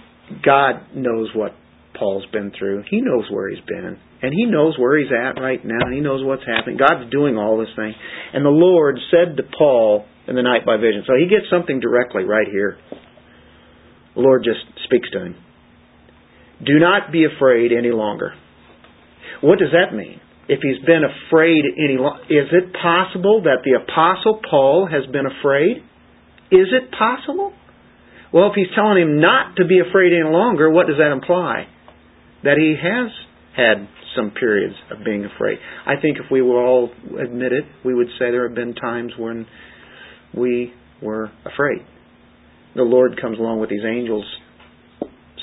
[0.43, 1.51] God knows what
[1.97, 2.83] Paul's been through.
[2.89, 3.99] He knows where he's been.
[4.23, 5.83] And he knows where he's at right now.
[5.85, 6.77] and He knows what's happening.
[6.77, 7.93] God's doing all this thing.
[8.33, 11.03] And the Lord said to Paul in the night by vision.
[11.05, 12.77] So he gets something directly right here.
[14.15, 15.35] The Lord just speaks to him.
[16.63, 18.31] Do not be afraid any longer.
[19.41, 20.21] What does that mean?
[20.47, 25.25] If he's been afraid any longer, is it possible that the apostle Paul has been
[25.25, 25.83] afraid?
[26.51, 27.51] Is it possible?
[28.31, 31.67] Well, if he's telling him not to be afraid any longer, what does that imply?
[32.43, 33.11] That he has
[33.55, 35.57] had some periods of being afraid.
[35.85, 36.89] I think if we were all
[37.19, 39.45] admit it, we would say there have been times when
[40.35, 41.85] we were afraid.
[42.75, 44.25] The Lord comes along with these angels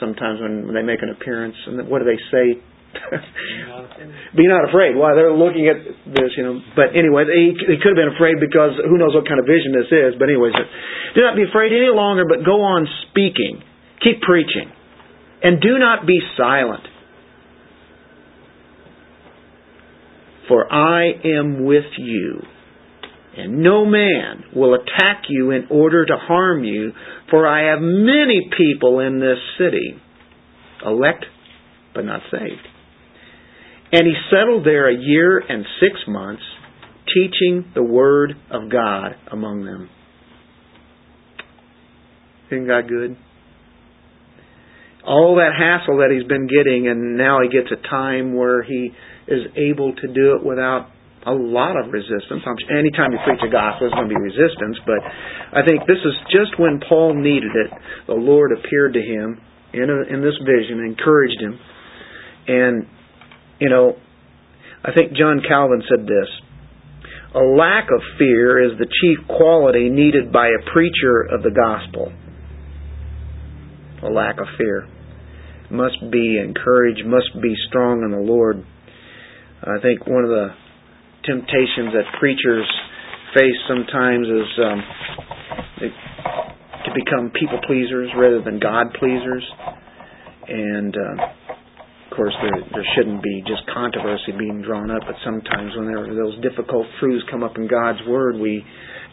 [0.01, 2.47] sometimes when they make an appearance, and what do they say?
[4.35, 4.97] Be not afraid.
[4.99, 5.79] Why they're looking at
[6.11, 6.59] this, you know.
[6.75, 9.71] But anyway, he, he could have been afraid because who knows what kind of vision
[9.77, 10.19] this is.
[10.19, 10.57] But anyways,
[11.15, 13.63] do not be afraid any longer, but go on speaking,
[14.03, 14.75] keep preaching,
[15.45, 16.83] and do not be silent.
[20.51, 22.43] For I am with you
[23.37, 26.93] and no man will attack you in order to harm you,
[27.31, 29.95] for I have many people in this city,
[30.85, 31.25] elect
[31.95, 32.67] but not saved.
[33.93, 36.43] And he settled there a year and six months,
[37.07, 39.89] teaching the word of God among them.
[42.51, 43.17] Isn't God good?
[45.07, 48.91] All that hassle that he's been getting, and now he gets a time where he
[49.31, 50.91] is able to do it without
[51.27, 52.43] a lot of resistance.
[52.71, 55.01] Anytime you preach the gospel, there's going to be resistance, but
[55.53, 57.71] I think this is just when Paul needed it.
[58.07, 59.41] The Lord appeared to him
[59.73, 61.61] in, a, in this vision, encouraged him,
[62.49, 62.87] and,
[63.61, 63.97] you know,
[64.83, 66.29] I think John Calvin said this
[67.35, 72.13] A lack of fear is the chief quality needed by a preacher of the gospel.
[74.03, 74.89] A lack of fear.
[75.71, 78.65] Must be encouraged, must be strong in the Lord.
[79.63, 80.49] I think one of the
[81.25, 82.65] temptations that preachers
[83.37, 84.81] face sometimes is um,
[86.85, 89.45] to become people pleasers rather than God pleasers.
[90.49, 91.25] And uh,
[92.11, 96.09] of course, there, there shouldn't be just controversy being drawn up, but sometimes when there
[96.09, 98.65] those difficult truths come up in God's Word, we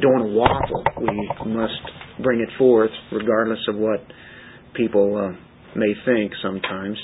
[0.01, 0.83] don't want to waffle.
[1.01, 3.99] We must bring it forth, regardless of what
[4.73, 6.97] people uh, may think sometimes.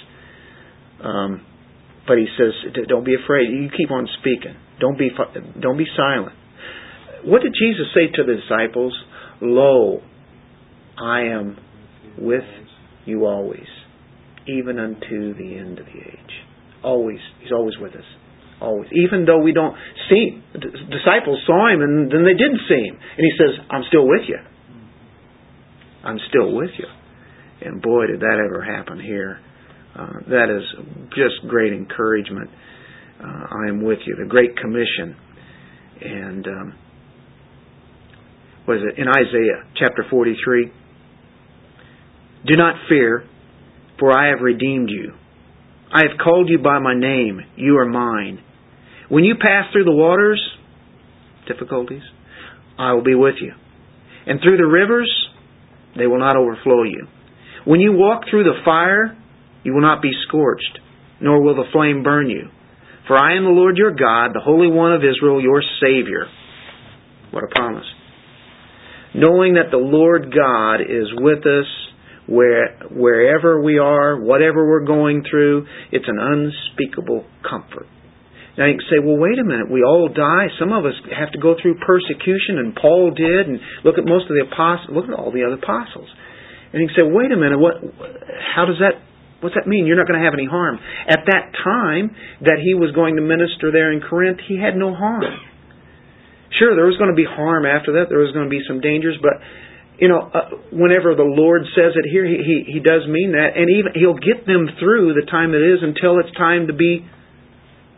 [1.04, 1.46] Um,
[2.08, 2.52] but he says,
[2.88, 3.50] don't be afraid.
[3.50, 4.56] You keep on speaking.
[4.80, 5.10] Don't be
[5.62, 6.36] don't be silent.
[7.24, 8.94] What did Jesus say to the disciples?
[9.42, 10.02] Lo,
[11.00, 11.58] I am
[12.18, 12.44] with
[13.06, 13.68] you always,
[14.48, 16.34] even unto the end of the age.
[16.84, 18.06] Always, He's always with us.
[18.62, 18.90] Always.
[18.92, 19.76] Even though we don't
[20.10, 22.96] see the disciples saw him and then they didn't see him.
[22.96, 24.38] And he says, I'm still with you.
[26.04, 26.86] I'm still with you.
[27.62, 29.40] And boy, did that ever happen here.
[29.96, 30.64] Uh, that is
[31.16, 32.50] just great encouragement
[33.24, 34.16] uh, I am with you.
[34.16, 35.16] The Great Commission.
[36.02, 36.74] And um,
[38.66, 39.00] what is it?
[39.00, 40.72] In Isaiah chapter 43.
[42.46, 43.24] Do not fear,
[44.00, 45.14] for I have redeemed you.
[45.94, 47.40] I have called you by my name.
[47.56, 48.40] You are mine.
[49.10, 50.42] When you pass through the waters,
[51.48, 52.02] difficulties,
[52.78, 53.54] I will be with you.
[54.26, 55.12] And through the rivers,
[55.96, 57.08] they will not overflow you.
[57.66, 59.18] When you walk through the fire,
[59.64, 60.80] you will not be scorched,
[61.22, 62.50] nor will the flame burn you.
[63.08, 66.26] For I am the Lord your God, the Holy One of Israel, your Savior.
[67.32, 67.86] What a promise.
[69.14, 71.68] Knowing that the Lord God is with us
[72.26, 77.88] where, wherever we are, whatever we're going through, it's an unspeakable comfort.
[78.58, 80.48] Now you can say, well, wait a minute, we all die.
[80.60, 84.30] Some of us have to go through persecution, and Paul did, and look at most
[84.30, 86.08] of the apostles, look at all the other apostles.
[86.72, 87.82] And you can say, wait a minute, what,
[88.56, 89.02] how does that
[89.44, 89.84] What's that mean?
[89.86, 90.80] You're not going to have any harm.
[90.80, 92.16] At that time
[92.48, 95.28] that he was going to minister there in Corinth, he had no harm.
[96.56, 98.08] Sure, there was going to be harm after that.
[98.08, 99.44] There was going to be some dangers, but
[100.00, 103.54] you know, uh, whenever the Lord says it here, he, he he does mean that,
[103.60, 107.06] and even He'll get them through the time it is until it's time to be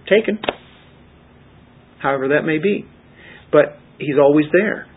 [0.09, 0.39] taken.
[2.01, 2.85] However that may be,
[3.51, 4.87] but He's always there.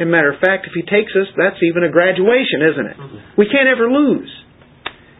[0.00, 2.96] As a matter of fact, if He takes us, that's even a graduation, isn't it?
[3.36, 4.30] We can't ever lose.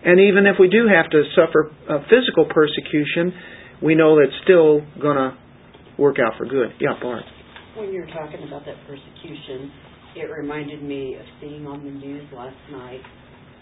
[0.05, 1.73] And even if we do have to suffer
[2.11, 3.33] physical persecution,
[3.83, 5.37] we know that it's still going to
[5.99, 6.71] work out for good.
[6.81, 7.23] Yeah, Bart.
[7.77, 9.71] When you were talking about that persecution,
[10.17, 13.01] it reminded me of seeing on the news last night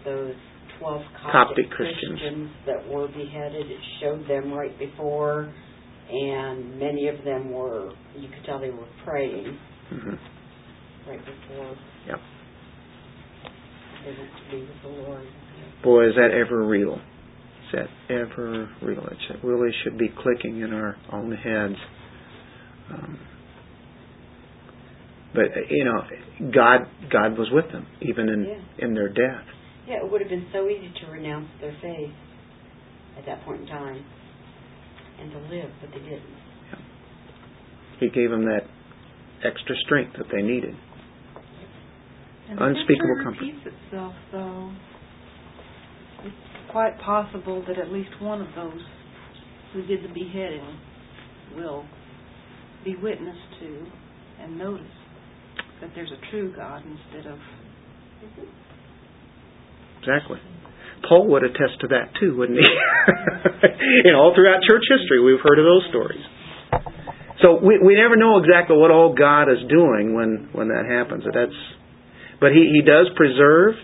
[0.04, 0.34] those
[0.80, 2.18] 12 Coptic, Coptic Christians.
[2.20, 3.70] Christians that were beheaded.
[3.70, 5.52] It showed them right before,
[6.10, 9.56] and many of them were, you could tell they were praying
[9.90, 10.14] hmm
[11.08, 11.74] right before
[12.06, 12.18] Yep.
[14.04, 15.26] they went to be with the Lord.
[15.82, 16.94] Boy, is that ever real.
[16.94, 19.04] Is that ever real?
[19.06, 21.74] It really should be clicking in our own heads.
[22.90, 23.18] Um,
[25.34, 26.02] but you know,
[26.52, 26.80] God
[27.10, 28.84] God was with them even in Yeah.
[28.86, 29.44] in their death.
[29.88, 32.12] Yeah, it would have been so easy to renounce their faith
[33.18, 34.04] at that point in time
[35.20, 36.22] and to live, but they didn't.
[37.98, 38.64] He gave them that
[39.44, 40.74] extra strength that they needed.
[42.50, 43.44] And Unspeakable the comfort.
[43.44, 44.70] history repeats itself, though.
[44.74, 44.91] It's
[46.72, 48.80] quite possible that at least one of those
[49.72, 50.78] who did the beheading
[51.54, 51.84] will
[52.84, 53.86] be witness to
[54.40, 54.82] and notice
[55.80, 57.38] that there's a true God instead of
[60.00, 60.38] Exactly.
[61.08, 62.64] Paul would attest to that too, wouldn't he?
[64.12, 66.22] know, all throughout church history, we've heard of those stories.
[67.42, 71.24] So we we never know exactly what all God is doing when when that happens.
[71.26, 71.58] That's,
[72.40, 73.74] but he he does preserve.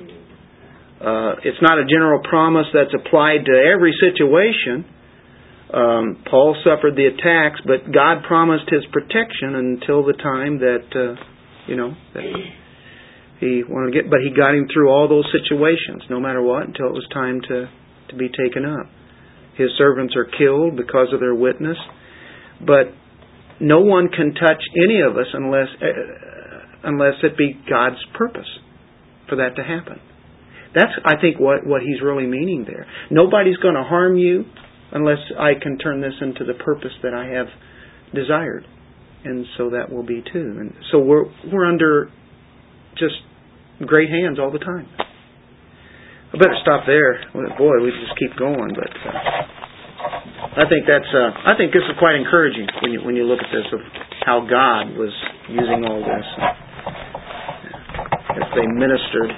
[0.99, 4.85] Uh, it's not a general promise that's applied to every situation.
[5.73, 11.15] Um, Paul suffered the attacks, but God promised His protection until the time that uh,
[11.69, 12.25] you know that
[13.41, 16.67] he wanted to get, but he got him through all those situations, no matter what,
[16.67, 17.71] until it was time to
[18.11, 18.87] to be taken up.
[19.57, 21.77] His servants are killed because of their witness,
[22.61, 22.91] but
[23.61, 28.49] no one can touch any of us unless uh, unless it be God's purpose
[29.29, 30.01] for that to happen.
[30.75, 32.87] That's I think what what he's really meaning there.
[33.11, 34.45] Nobody's going to harm you
[34.93, 37.47] unless I can turn this into the purpose that I have
[38.15, 38.67] desired,
[39.25, 40.57] and so that will be too.
[40.61, 42.11] And so we're we're under
[42.97, 43.17] just
[43.87, 44.89] great hands all the time.
[46.29, 47.25] I better stop there.
[47.33, 51.97] Boy, we just keep going, but uh, I think that's uh, I think this is
[51.99, 53.81] quite encouraging when you when you look at this of
[54.27, 55.15] how God was
[55.49, 56.29] using all this
[58.37, 59.33] as they ministered.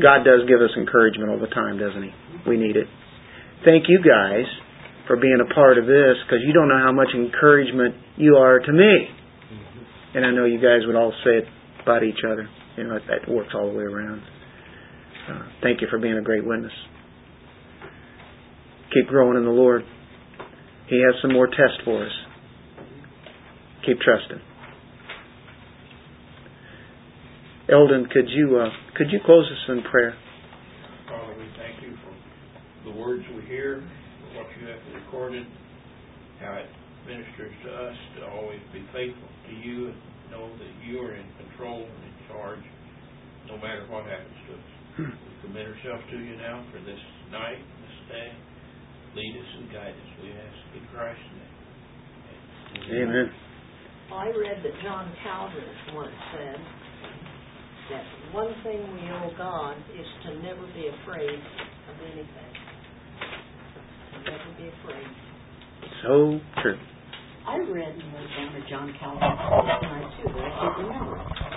[0.00, 2.12] God does give us encouragement all the time, doesn't He?
[2.48, 2.86] We need it.
[3.64, 4.44] Thank you guys
[5.06, 8.58] for being a part of this because you don't know how much encouragement you are
[8.58, 9.08] to me.
[10.14, 11.44] And I know you guys would all say it
[11.82, 12.48] about each other.
[12.76, 14.22] You know, that works all the way around.
[15.28, 16.72] Uh, thank you for being a great witness.
[18.92, 19.82] Keep growing in the Lord.
[20.88, 22.12] He has some more tests for us.
[23.86, 24.40] Keep trusting.
[27.70, 30.12] Eldon, could you uh, could you close us in prayer?
[31.08, 32.12] Father, we thank you for
[32.84, 33.80] the words we hear,
[34.20, 35.46] for what you have recorded,
[36.40, 36.68] how it
[37.08, 39.96] ministers to us to always be faithful to you and
[40.30, 42.64] know that you are in control and in charge
[43.48, 44.68] no matter what happens to us.
[44.98, 47.00] We commit ourselves to you now for this
[47.32, 48.28] night, this day.
[49.16, 53.08] Lead us and guide us, we ask in Christ's name.
[53.08, 53.30] Amen.
[54.12, 56.56] I read that John Calvin once said
[57.90, 62.52] that one thing we owe God is to never be afraid of anything.
[64.12, 65.06] To never be afraid.
[66.02, 66.78] So true.
[67.46, 71.44] I read and wrote down a John Calvin quote tonight too, but I can't remember.